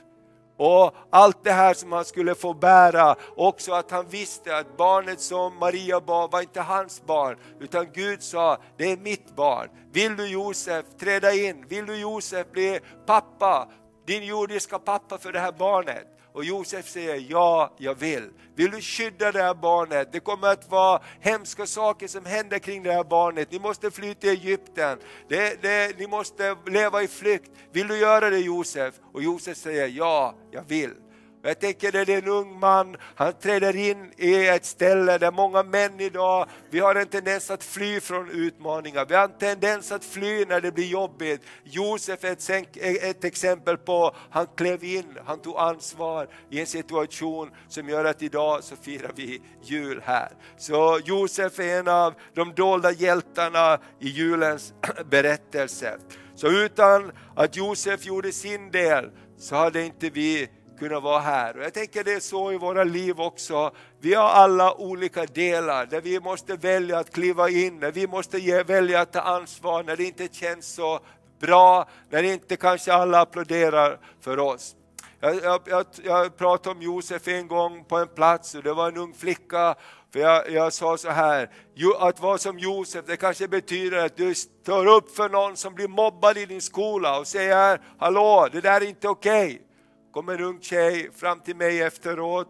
Och 0.63 0.95
allt 1.11 1.45
det 1.45 1.53
här 1.53 1.75
som 1.75 1.93
han 1.93 2.05
skulle 2.05 2.35
få 2.35 2.55
bära, 2.55 3.17
också 3.37 3.73
att 3.73 3.91
han 3.91 4.09
visste 4.09 4.57
att 4.57 4.77
barnet 4.77 5.21
som 5.21 5.59
Maria 5.59 6.01
bar 6.01 6.29
var 6.29 6.41
inte 6.41 6.61
hans 6.61 7.07
barn, 7.07 7.37
utan 7.61 7.93
Gud 7.93 8.23
sa, 8.23 8.59
det 8.77 8.93
är 8.93 8.97
mitt 8.97 9.37
barn. 9.37 9.69
Vill 9.93 10.17
du 10.17 10.29
Josef 10.29 10.85
träda 11.01 11.33
in? 11.33 11.65
Vill 11.69 11.87
du 11.87 11.97
Josef 11.97 12.47
bli 12.53 12.81
pappa, 13.07 13.69
din 14.07 14.25
jordiska 14.25 14.79
pappa 14.79 15.19
för 15.19 15.33
det 15.33 15.41
här 15.41 15.53
barnet? 15.53 16.20
Och 16.33 16.45
Josef 16.45 16.89
säger 16.89 17.27
ja, 17.29 17.75
jag 17.79 17.95
vill. 17.95 18.31
Vill 18.55 18.71
du 18.71 18.81
skydda 18.81 19.33
det 19.33 19.43
här 19.43 19.55
barnet? 19.55 20.13
Det 20.13 20.21
kommer 20.21 20.49
att 20.49 20.71
vara 20.71 21.03
hemska 21.21 21.67
saker 21.67 22.09
som 22.09 22.25
händer 22.25 22.59
kring 22.59 22.83
det 22.83 22.93
här 22.93 23.05
barnet. 23.05 23.53
Ni 23.53 23.59
måste 23.59 23.91
fly 23.91 24.15
till 24.15 24.31
Egypten. 24.31 24.99
Det, 25.29 25.63
det, 25.63 25.99
ni 25.99 26.07
måste 26.07 26.57
leva 26.67 27.03
i 27.03 27.09
flykt. 27.09 27.51
Vill 27.73 27.89
du 27.89 27.99
göra 27.99 28.31
det 28.31 28.39
Josef? 28.39 28.95
Och 29.13 29.23
Josef 29.23 29.57
säger 29.57 29.87
ja, 29.89 30.35
jag 30.51 30.63
vill. 30.69 30.95
Jag 31.43 31.61
tänker 31.61 31.93
det 31.93 32.13
är 32.13 32.19
en 32.19 32.29
ung 32.29 32.59
man, 32.59 32.97
han 33.15 33.33
träder 33.33 33.77
in 33.77 34.13
i 34.17 34.47
ett 34.47 34.65
ställe 34.65 35.19
där 35.19 35.31
många 35.31 35.63
män 35.63 36.01
idag, 36.01 36.47
vi 36.71 36.79
har 36.79 36.95
en 36.95 37.07
tendens 37.07 37.51
att 37.51 37.65
fly 37.65 38.01
från 38.01 38.31
utmaningar, 38.31 39.07
vi 39.09 39.15
har 39.15 39.25
en 39.25 39.39
tendens 39.39 39.93
att 39.93 40.05
fly 40.05 40.45
när 40.45 40.61
det 40.61 40.73
blir 40.73 40.87
jobbigt. 40.87 41.41
Josef 41.65 42.25
är 42.25 42.33
ett, 42.33 42.77
ett 42.77 43.25
exempel 43.25 43.77
på, 43.77 44.17
han 44.31 44.47
klev 44.57 44.85
in, 44.85 45.19
han 45.25 45.41
tog 45.41 45.57
ansvar 45.57 46.29
i 46.51 46.61
en 46.61 46.67
situation 46.67 47.51
som 47.69 47.89
gör 47.89 48.05
att 48.05 48.23
idag 48.23 48.65
så 48.65 48.77
firar 48.77 49.13
vi 49.17 49.43
jul 49.63 50.03
här. 50.05 50.33
Så 50.59 51.01
Josef 51.05 51.59
är 51.59 51.79
en 51.79 51.89
av 51.89 52.15
de 52.35 52.55
dolda 52.55 52.93
hjältarna 52.93 53.79
i 54.01 54.09
julens 54.09 54.75
berättelse. 55.11 55.99
Så 56.35 56.49
utan 56.49 57.13
att 57.37 57.57
Josef 57.57 58.07
gjorde 58.07 58.33
sin 58.33 58.71
del 58.71 59.11
så 59.39 59.57
hade 59.57 59.83
inte 59.83 60.11
vi 60.11 60.49
kunna 60.81 61.01
vara 61.01 61.21
här. 61.21 61.57
Och 61.57 61.65
jag 61.65 61.75
tänker 61.75 62.05
det 62.05 62.13
är 62.13 62.21
så 62.21 62.53
i 62.53 62.59
våra 62.59 62.85
liv 62.85 63.21
också. 63.21 63.71
Vi 64.01 64.15
har 64.15 64.29
alla 64.29 64.75
olika 64.75 65.27
delar 65.27 65.87
där 65.87 66.01
vi 66.01 66.21
måste 66.21 66.57
välja 66.57 66.99
att 66.99 67.13
kliva 67.13 67.51
in, 67.51 67.81
där 67.81 67.93
vi 67.93 68.07
måste 68.07 68.39
ge, 68.39 68.63
välja 68.63 69.01
att 69.01 69.13
ta 69.13 69.21
ansvar, 69.21 69.83
när 69.83 69.97
det 69.97 70.05
inte 70.05 70.29
känns 70.33 70.75
så 70.75 71.01
bra, 71.41 71.89
när 72.11 72.23
inte 72.23 72.57
kanske 72.57 72.93
alla 72.93 73.21
applåderar 73.21 73.99
för 74.21 74.39
oss. 74.39 74.77
Jag, 75.21 75.37
jag, 75.45 75.61
jag, 75.67 75.87
jag 76.05 76.37
pratade 76.37 76.77
om 76.77 76.83
Josef 76.83 77.29
en 77.29 77.49
gång 77.49 77.85
på 77.85 77.99
en 77.99 78.09
plats 78.09 78.55
och 78.55 78.63
det 78.63 78.73
var 78.73 78.89
en 78.89 78.97
ung 78.97 79.15
flicka 79.15 79.75
för 80.13 80.21
jag, 80.21 80.51
jag, 80.51 80.73
sa 80.73 80.97
så 80.97 81.11
här, 81.11 81.51
att 81.99 82.21
vara 82.21 82.39
som 82.39 82.59
Josef, 82.59 83.05
det 83.07 83.17
kanske 83.17 83.49
betyder 83.49 84.05
att 84.07 84.17
du 84.17 84.35
står 84.35 84.87
upp 84.87 85.17
för 85.17 85.29
någon 85.29 85.57
som 85.57 85.75
blir 85.75 85.89
mobbad 85.89 86.39
i 86.39 86.47
din 86.47 86.61
skola 86.61 87.19
och 87.19 87.27
säger, 87.27 87.81
hallå, 87.99 88.49
det 88.53 88.61
där 88.61 88.81
är 88.81 88.87
inte 88.87 89.09
okej. 89.09 89.47
Okay 89.47 89.70
kom 90.13 90.29
en 90.29 90.41
ung 90.41 90.61
tjej 90.61 91.11
fram 91.13 91.41
till 91.41 91.57
mig 91.57 91.83
efteråt 91.83 92.49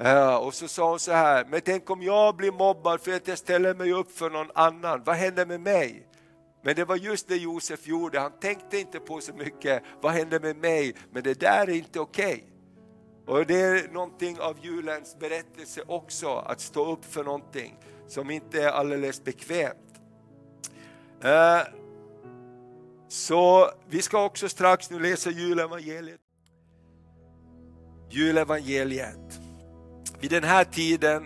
eh, 0.00 0.36
och 0.36 0.54
så 0.54 0.68
sa 0.68 0.90
hon 0.90 0.98
så 0.98 1.12
här, 1.12 1.44
men 1.44 1.60
tänk 1.60 1.90
om 1.90 2.02
jag 2.02 2.36
blir 2.36 2.52
mobbad 2.52 3.00
för 3.00 3.16
att 3.16 3.28
jag 3.28 3.38
ställer 3.38 3.74
mig 3.74 3.92
upp 3.92 4.12
för 4.12 4.30
någon 4.30 4.50
annan, 4.54 5.02
vad 5.04 5.16
händer 5.16 5.46
med 5.46 5.60
mig? 5.60 6.08
Men 6.64 6.74
det 6.74 6.84
var 6.84 6.96
just 6.96 7.28
det 7.28 7.36
Josef 7.36 7.86
gjorde, 7.86 8.20
han 8.20 8.38
tänkte 8.40 8.78
inte 8.78 9.00
på 9.00 9.20
så 9.20 9.34
mycket, 9.34 9.82
vad 10.00 10.12
händer 10.12 10.40
med 10.40 10.56
mig? 10.56 10.94
Men 11.10 11.22
det 11.22 11.40
där 11.40 11.68
är 11.68 11.74
inte 11.74 12.00
okej. 12.00 12.34
Okay. 12.34 12.56
Och 13.26 13.46
det 13.46 13.60
är 13.60 13.88
någonting 13.88 14.40
av 14.40 14.56
julens 14.62 15.18
berättelse 15.18 15.82
också, 15.86 16.36
att 16.36 16.60
stå 16.60 16.92
upp 16.92 17.04
för 17.04 17.24
någonting 17.24 17.78
som 18.06 18.30
inte 18.30 18.62
är 18.62 18.68
alldeles 18.68 19.24
bekvämt. 19.24 20.00
Eh, 21.22 21.60
så 23.08 23.70
vi 23.88 24.02
ska 24.02 24.24
också 24.24 24.48
strax 24.48 24.90
nu 24.90 24.98
läsa 24.98 25.30
julevangeliet 25.30 26.20
julevangeliet. 28.10 29.40
Vid 30.20 30.30
den 30.30 30.44
här 30.44 30.64
tiden 30.64 31.22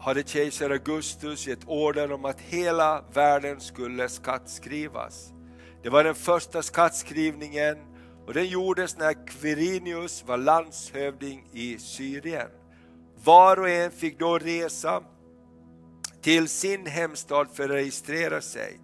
hade 0.00 0.22
kejsar 0.22 0.70
Augustus 0.70 1.46
gett 1.46 1.64
order 1.66 2.12
om 2.12 2.24
att 2.24 2.40
hela 2.40 3.04
världen 3.12 3.60
skulle 3.60 4.08
skattskrivas. 4.08 5.32
Det 5.82 5.88
var 5.88 6.04
den 6.04 6.14
första 6.14 6.62
skattskrivningen 6.62 7.76
och 8.26 8.34
den 8.34 8.46
gjordes 8.46 8.98
när 8.98 9.26
Quirinius 9.26 10.24
var 10.26 10.36
landshövding 10.36 11.48
i 11.52 11.78
Syrien. 11.78 12.48
Var 13.24 13.56
och 13.56 13.68
en 13.68 13.90
fick 13.90 14.18
då 14.18 14.38
resa 14.38 15.02
till 16.22 16.48
sin 16.48 16.86
hemstad 16.86 17.48
för 17.54 17.64
att 17.64 17.70
registrera 17.70 18.40
sig. 18.40 18.80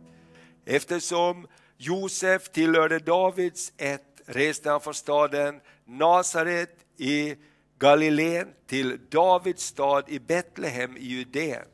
Eftersom 0.67 1.47
Josef 1.79 2.49
tillhörde 2.49 2.99
Davids 2.99 3.73
ett 3.77 4.23
reste 4.27 4.71
han 4.71 4.81
från 4.81 4.95
staden 4.95 5.61
Nasaret 5.87 6.77
i 7.01 7.37
Galileen 7.79 8.49
till 8.67 8.99
Davids 9.11 9.63
stad 9.63 10.05
i 10.09 10.19
Betlehem 10.19 10.97
i 10.97 11.05
Judeen. 11.05 11.65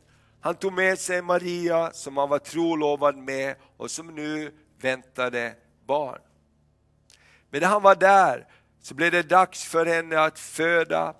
Han 0.41 0.55
tog 0.55 0.73
med 0.73 0.99
sig 0.99 1.23
Maria 1.23 1.93
som 1.93 2.17
han 2.17 2.29
var 2.29 2.39
trolovad 2.39 3.17
med 3.17 3.55
och 3.77 3.91
som 3.91 4.15
nu 4.15 4.53
väntade 4.81 5.55
barn. 5.87 6.21
Men 7.51 7.61
när 7.61 7.69
han 7.69 7.83
var 7.83 7.95
där 7.95 8.47
så 8.81 8.95
blev 8.95 9.12
det 9.12 9.23
dags 9.23 9.65
för 9.65 9.87
henne 9.87 10.21
att 10.21 10.39
föda 10.39 11.15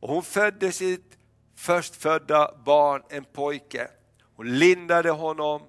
och 0.00 0.08
hon 0.08 0.22
födde 0.22 0.72
sitt 0.72 1.18
förstfödda 1.56 2.54
barn, 2.64 3.02
en 3.08 3.24
pojke. 3.24 3.88
Hon 4.36 4.58
lindade 4.58 5.10
honom 5.10 5.62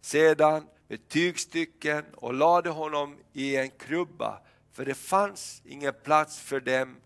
sedan 0.00 0.66
med 0.88 1.08
tygstycken 1.08 2.04
och 2.14 2.34
lade 2.34 2.70
honom 2.70 3.18
i 3.32 3.56
en 3.56 3.70
krubba 3.70 4.40
för 4.72 4.84
det 4.84 4.94
fanns 4.94 5.62
ingen 5.64 5.94
plats 6.04 6.40
för 6.40 6.60
dem 6.60 6.96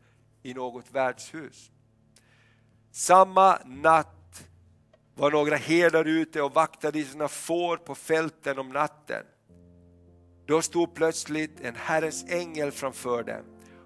i 0.43 0.55
något 0.55 0.91
värdshus. 0.91 1.71
Samma 2.93 3.59
natt 3.65 4.49
var 5.15 5.31
några 5.31 5.57
herdar 5.57 6.05
ute 6.05 6.43
och 6.43 6.55
vaktade 6.55 7.05
sina 7.05 7.29
får 7.29 7.77
på 7.77 7.95
fälten 7.95 8.59
om 8.59 8.69
natten. 8.69 9.25
Då 10.47 10.63
stod 10.63 10.95
plötsligt 10.95 11.61
en 11.61 11.75
Herrens 11.77 12.25
ängel 12.29 12.73
framför 12.73 13.23
dem 13.23 13.43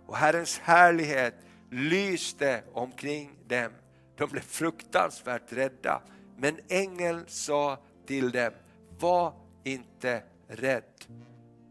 och 0.06 0.16
Herrens 0.16 0.58
härlighet 0.58 1.34
lyste 1.70 2.62
omkring 2.72 3.30
dem. 3.46 3.72
De 4.16 4.30
blev 4.30 4.42
fruktansvärt 4.42 5.52
rädda. 5.52 6.02
Men 6.36 6.58
ängeln 6.68 7.24
sa 7.28 7.78
till 8.06 8.30
dem, 8.30 8.52
var 8.98 9.34
inte 9.64 10.22
rädd. 10.48 10.84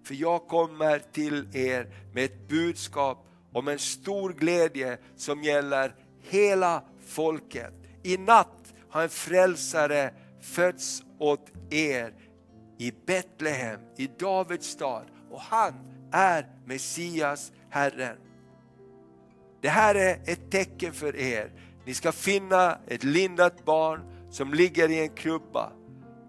För 0.04 0.16
jag 0.16 0.48
kommer 0.48 1.00
till 1.00 1.56
er 1.56 1.94
med 2.14 2.26
ett 2.26 2.48
budskap 2.48 3.28
om 3.54 3.68
en 3.68 3.80
stor 3.80 4.34
glädje 4.34 4.98
som 5.16 5.44
gäller 5.44 5.96
hela 6.22 6.84
folket. 7.08 7.74
I 8.04 8.18
natt 8.18 8.74
har 8.90 9.04
en 9.04 9.10
frälsare 9.10 10.14
fötts 10.42 11.04
åt 11.20 11.52
er 11.70 12.14
i 12.78 12.94
Betlehem, 13.06 13.80
i 13.98 14.10
Davids 14.20 14.68
stad 14.68 15.06
och 15.32 15.42
han 15.42 15.74
är 16.12 16.48
Messias, 16.66 17.52
Herren. 17.70 18.18
Det 19.62 19.70
här 19.70 19.96
är 19.96 20.20
ett 20.26 20.52
tecken 20.52 20.94
för 20.94 21.16
er. 21.16 21.52
Ni 21.86 21.94
ska 21.94 22.12
finna 22.12 22.78
ett 22.88 23.04
lindat 23.04 23.66
barn 23.66 24.02
som 24.30 24.54
ligger 24.54 24.90
i 24.90 25.00
en 25.00 25.16
krubba 25.16 25.72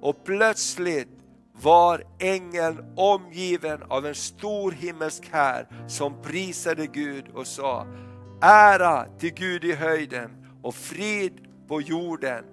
och 0.01 0.25
plötsligt 0.25 1.22
var 1.53 2.05
ängeln 2.19 2.95
omgiven 2.97 3.83
av 3.89 4.07
en 4.07 4.15
stor 4.15 4.73
himmelsk 4.73 5.29
här 5.33 5.67
som 5.89 6.23
prisade 6.23 6.87
Gud 6.87 7.25
och 7.35 7.47
sa 7.47 7.87
Ära 8.41 9.05
till 9.19 9.35
Gud 9.35 9.65
i 9.65 9.73
höjden 9.73 10.47
och 10.63 10.75
frid 10.75 11.33
på 11.69 11.81
jorden 11.81 12.45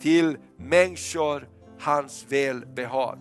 till 0.00 0.38
människor 0.58 1.48
hans 1.80 2.26
välbehag. 2.28 3.18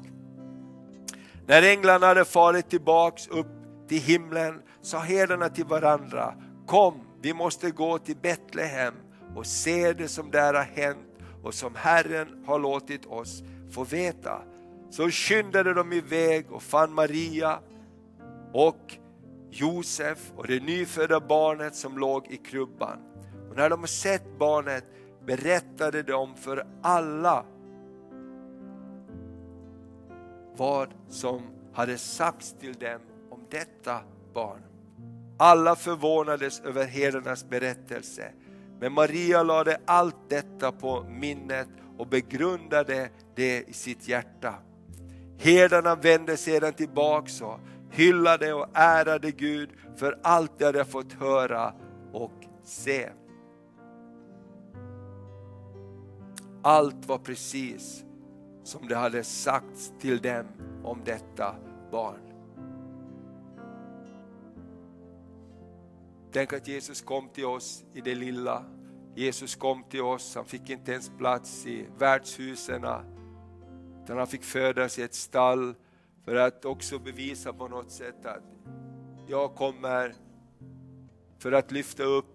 När 1.48 1.64
änglarna 1.64 2.08
hade 2.08 2.26
farit 2.26 2.70
tillbaks 2.70 3.28
upp 3.28 3.48
till 3.88 4.02
himlen 4.02 4.62
sa 4.82 5.00
herdarna 5.00 5.50
till 5.50 5.66
varandra 5.66 6.34
Kom, 6.68 6.94
vi 7.22 7.34
måste 7.34 7.72
gå 7.72 7.98
till 7.98 8.18
Betlehem 8.18 8.94
och 9.36 9.46
se 9.46 9.94
det 9.94 10.08
som 10.08 10.32
där 10.32 10.54
har 10.54 10.64
hänt 10.64 11.08
och 11.44 11.54
som 11.54 11.76
Herren 11.76 12.44
har 12.48 12.60
låtit 12.60 13.06
oss 13.06 13.44
få 13.72 13.84
veta. 13.84 14.42
Så 14.96 15.10
skyndade 15.10 15.74
de 15.74 15.94
iväg 15.94 16.52
och 16.52 16.64
fann 16.64 16.94
Maria 16.94 17.60
och 18.54 18.98
Josef 19.52 20.32
och 20.36 20.48
det 20.48 20.64
nyfödda 20.64 21.20
barnet 21.20 21.76
som 21.76 21.98
låg 21.98 22.28
i 22.28 22.38
krubban. 22.38 23.00
Och 23.50 23.56
när 23.56 23.70
de 23.70 23.88
sett 23.88 24.38
barnet 24.40 24.84
berättade 25.26 26.04
de 26.04 26.36
för 26.36 26.68
alla 26.82 27.46
vad 30.58 30.90
som 31.10 31.42
hade 31.74 31.98
sagts 31.98 32.56
till 32.60 32.74
dem 32.74 33.00
om 33.30 33.40
detta 33.50 34.00
barn. 34.34 34.62
Alla 35.38 35.76
förvånades 35.76 36.60
över 36.60 36.86
herdarnas 36.86 37.50
berättelse. 37.50 38.32
Men 38.80 38.94
Maria 38.94 39.44
lade 39.44 39.78
allt 39.86 40.30
detta 40.30 40.72
på 40.72 41.04
minnet 41.04 41.70
och 41.98 42.08
begrundade 42.08 43.10
det 43.36 43.70
i 43.70 43.74
sitt 43.74 44.08
hjärta. 44.08 44.56
Herdarna 45.38 45.96
vände 45.96 46.38
sedan 46.38 46.74
tillbaks 46.74 47.42
och 47.42 47.60
hyllade 47.92 48.54
och 48.54 48.68
ärade 48.74 49.32
Gud 49.32 49.70
för 49.96 50.20
allt 50.24 50.60
de 50.60 50.66
hade 50.66 50.86
fått 50.86 51.14
höra 51.14 51.74
och 52.14 52.46
se. 52.64 53.10
Allt 56.62 57.06
var 57.06 57.18
precis 57.18 58.06
som 58.64 58.88
det 58.88 58.96
hade 58.96 59.24
sagts 59.24 59.94
till 60.00 60.22
dem 60.22 60.46
om 60.84 61.02
detta 61.06 61.56
barn. 61.92 62.20
Tänk 66.32 66.54
att 66.54 66.68
Jesus 66.68 67.02
kom 67.02 67.30
till 67.30 67.46
oss 67.46 67.86
i 67.94 68.02
det 68.02 68.16
lilla. 68.16 68.64
Jesus 69.16 69.56
kom 69.56 69.84
till 69.84 70.02
oss, 70.02 70.36
han 70.36 70.46
fick 70.46 70.70
inte 70.70 70.92
ens 70.92 71.12
plats 71.18 71.66
i 71.66 71.88
värdshusen. 71.98 72.86
Utan 74.06 74.18
han 74.18 74.28
fick 74.28 74.44
födas 74.44 75.00
i 75.00 75.02
ett 75.02 75.14
stall 75.14 75.76
för 76.26 76.36
att 76.36 76.66
också 76.66 77.00
bevisa 77.00 77.54
på 77.54 77.68
något 77.68 77.92
sätt 77.92 78.26
att 78.26 78.44
jag 79.28 79.56
kommer 79.56 80.16
för 81.40 81.52
att 81.52 81.72
lyfta 81.72 82.04
upp 82.04 82.26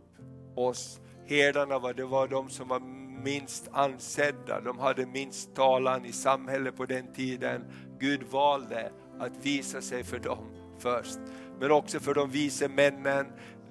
oss. 0.55 1.01
Herdarna 1.27 1.79
var, 1.79 1.95
det 1.95 2.05
var 2.05 2.29
de 2.29 2.51
som 2.51 2.69
var 2.69 2.81
minst 3.25 3.69
ansedda, 3.73 4.61
de 4.61 4.79
hade 4.79 5.07
minst 5.07 5.55
talan 5.55 6.05
i 6.05 6.13
samhället 6.13 6.77
på 6.77 6.87
den 6.87 7.13
tiden. 7.13 7.65
Gud 7.99 8.23
valde 8.23 8.93
att 9.19 9.47
visa 9.47 9.81
sig 9.81 10.05
för 10.05 10.19
dem 10.19 10.47
först. 10.79 11.19
Men 11.61 11.71
också 11.71 12.01
för 12.01 12.15
de 12.15 12.31
vise 12.31 12.69
männen. 12.69 13.27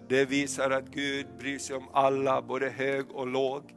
Det 0.07 0.25
visar 0.25 0.71
att 0.71 0.87
Gud 0.87 1.27
bryr 1.39 1.59
sig 1.59 1.75
om 1.75 1.87
alla, 1.93 2.41
både 2.41 2.69
hög 2.69 3.11
och 3.11 3.27
låg. 3.27 3.75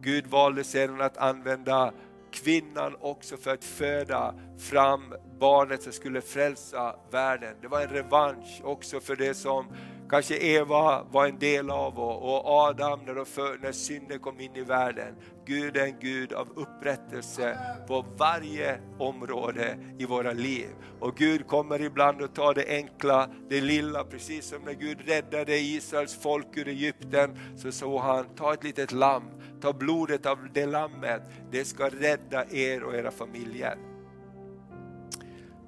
Gud 0.00 0.26
valde 0.26 0.64
sedan 0.64 1.00
att 1.00 1.16
använda 1.16 1.92
kvinnan 2.32 2.96
också 3.00 3.36
för 3.36 3.50
att 3.50 3.64
föda 3.64 4.34
fram 4.58 5.14
barnet 5.40 5.82
som 5.82 5.92
skulle 5.92 6.20
frälsa 6.20 6.96
världen. 7.10 7.56
Det 7.60 7.68
var 7.68 7.80
en 7.80 7.88
revansch 7.88 8.60
också 8.64 9.00
för 9.00 9.16
det 9.16 9.34
som 9.34 9.66
kanske 10.10 10.36
Eva 10.36 11.02
var 11.10 11.26
en 11.26 11.38
del 11.38 11.70
av 11.70 11.98
och 11.98 12.46
Adam 12.46 13.00
när, 13.06 13.14
de 13.14 13.26
för, 13.26 13.58
när 13.62 13.72
synden 13.72 14.18
kom 14.18 14.40
in 14.40 14.56
i 14.56 14.62
världen. 14.62 15.14
Gud 15.44 15.76
är 15.76 15.84
en 15.84 16.00
Gud 16.00 16.32
av 16.32 16.48
upprättelse 16.54 17.58
på 17.88 18.04
varje 18.16 18.78
område 18.98 19.78
i 19.98 20.04
våra 20.04 20.32
liv. 20.32 20.68
Och 21.00 21.16
Gud 21.16 21.46
kommer 21.46 21.82
ibland 21.82 22.22
att 22.22 22.34
ta 22.34 22.52
det 22.52 22.68
enkla, 22.68 23.28
det 23.48 23.60
lilla, 23.60 24.04
precis 24.04 24.44
som 24.44 24.62
när 24.62 24.72
Gud 24.72 24.98
räddade 25.06 25.58
Israels 25.58 26.14
folk 26.14 26.56
ur 26.56 26.68
Egypten, 26.68 27.38
så 27.56 27.72
sa 27.72 28.02
han, 28.02 28.24
ta 28.36 28.54
ett 28.54 28.64
litet 28.64 28.92
lamm, 28.92 29.30
ta 29.60 29.72
blodet 29.72 30.26
av 30.26 30.38
det 30.54 30.66
lammet, 30.66 31.22
det 31.50 31.64
ska 31.64 31.88
rädda 31.88 32.44
er 32.50 32.82
och 32.82 32.94
era 32.94 33.10
familjer. 33.10 33.76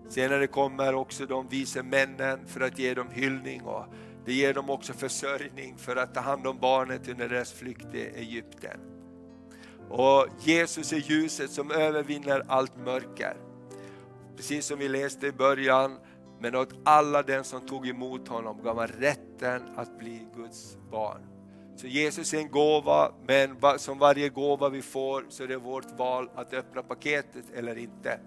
Senare 0.09 0.47
kommer 0.47 0.95
också 0.95 1.27
de 1.27 1.49
vise 1.49 1.83
männen 1.83 2.47
för 2.47 2.61
att 2.61 2.79
ge 2.79 2.95
dem 2.95 3.09
hyllning 3.11 3.63
och 3.63 3.85
det 4.25 4.33
ger 4.33 4.55
dem 4.55 4.71
också 4.71 4.93
försörjning 4.93 5.77
för 5.79 5.97
att 5.97 6.15
ta 6.15 6.21
hand 6.21 6.47
om 6.47 6.59
barnet 6.59 7.09
under 7.09 7.29
deras 7.29 7.53
flykt 7.53 7.91
till 7.91 8.11
Egypten. 8.15 8.81
Och 9.89 10.27
Jesus 10.41 10.93
är 10.93 10.97
ljuset 10.97 11.51
som 11.51 11.71
övervinner 11.71 12.43
allt 12.49 12.77
mörker. 12.77 13.37
Precis 14.37 14.67
som 14.67 14.79
vi 14.79 14.89
läste 14.89 15.27
i 15.27 15.33
början, 15.33 15.99
men 16.41 16.55
åt 16.55 16.75
alla 16.85 17.23
den 17.23 17.45
som 17.45 17.61
tog 17.61 17.89
emot 17.89 18.29
honom 18.29 18.63
gav 18.63 18.79
han 18.79 18.89
rätten 18.89 19.63
att 19.77 19.99
bli 19.99 20.27
Guds 20.37 20.77
barn. 20.91 21.21
Så 21.77 21.87
Jesus 21.87 22.35
är 22.35 22.39
en 22.39 22.51
gåva, 22.51 23.13
men 23.27 23.57
som 23.79 23.99
varje 23.99 24.29
gåva 24.29 24.69
vi 24.69 24.83
får 24.83 25.25
så 25.29 25.43
är 25.43 25.49
det 25.49 25.57
vårt 25.57 25.99
val 25.99 26.31
att 26.35 26.55
öppna 26.55 26.83
paketet 26.83 27.45
eller 27.55 27.79
inte. 27.79 28.21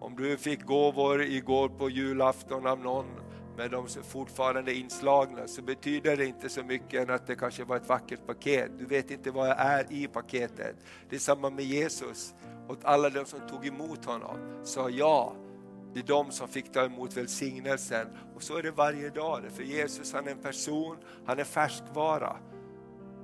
Om 0.00 0.16
du 0.16 0.36
fick 0.36 0.64
gåvor 0.64 1.22
igår 1.22 1.68
på 1.68 1.90
julafton 1.90 2.66
av 2.66 2.80
någon 2.80 3.06
men 3.56 3.70
de 3.70 3.88
som 3.88 4.02
fortfarande 4.02 4.72
är 4.72 4.74
inslagna 4.74 5.46
så 5.46 5.62
betyder 5.62 6.16
det 6.16 6.26
inte 6.26 6.48
så 6.48 6.62
mycket 6.62 7.08
än 7.08 7.14
att 7.14 7.26
det 7.26 7.36
kanske 7.36 7.64
var 7.64 7.76
ett 7.76 7.88
vackert 7.88 8.26
paket. 8.26 8.70
Du 8.78 8.84
vet 8.84 9.10
inte 9.10 9.30
vad 9.30 9.48
jag 9.48 9.58
är 9.58 9.92
i 9.92 10.06
paketet. 10.06 10.76
Det 11.10 11.16
är 11.16 11.20
samma 11.20 11.50
med 11.50 11.64
Jesus. 11.64 12.34
Och 12.68 12.78
alla 12.82 13.10
de 13.10 13.24
som 13.24 13.40
tog 13.48 13.66
emot 13.66 14.04
honom 14.04 14.36
sa 14.64 14.90
ja. 14.90 15.32
Det 15.94 16.00
är 16.00 16.04
de 16.06 16.30
som 16.30 16.48
fick 16.48 16.72
ta 16.72 16.84
emot 16.84 17.16
välsignelsen. 17.16 18.06
Och 18.34 18.42
så 18.42 18.56
är 18.56 18.62
det 18.62 18.70
varje 18.70 19.10
dag. 19.10 19.42
För 19.52 19.62
Jesus 19.62 20.12
han 20.12 20.26
är 20.26 20.30
en 20.30 20.42
person, 20.42 20.96
han 21.26 21.38
är 21.38 21.44
färskvara. 21.44 22.36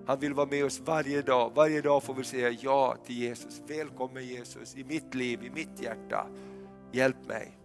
Han 0.07 0.19
vill 0.19 0.35
vara 0.35 0.47
med 0.47 0.65
oss 0.65 0.81
varje 0.81 1.23
dag. 1.23 1.53
Varje 1.55 1.81
dag 1.81 2.03
får 2.03 2.15
vi 2.15 2.25
säga 2.25 2.51
ja 2.51 2.97
till 3.07 3.19
Jesus. 3.19 3.63
Välkommen 3.67 4.27
Jesus 4.27 4.77
i 4.77 4.85
mitt 4.85 5.15
liv, 5.15 5.45
i 5.45 5.51
mitt 5.51 5.83
hjärta. 5.83 6.27
Hjälp 6.93 7.27
mig. 7.29 7.62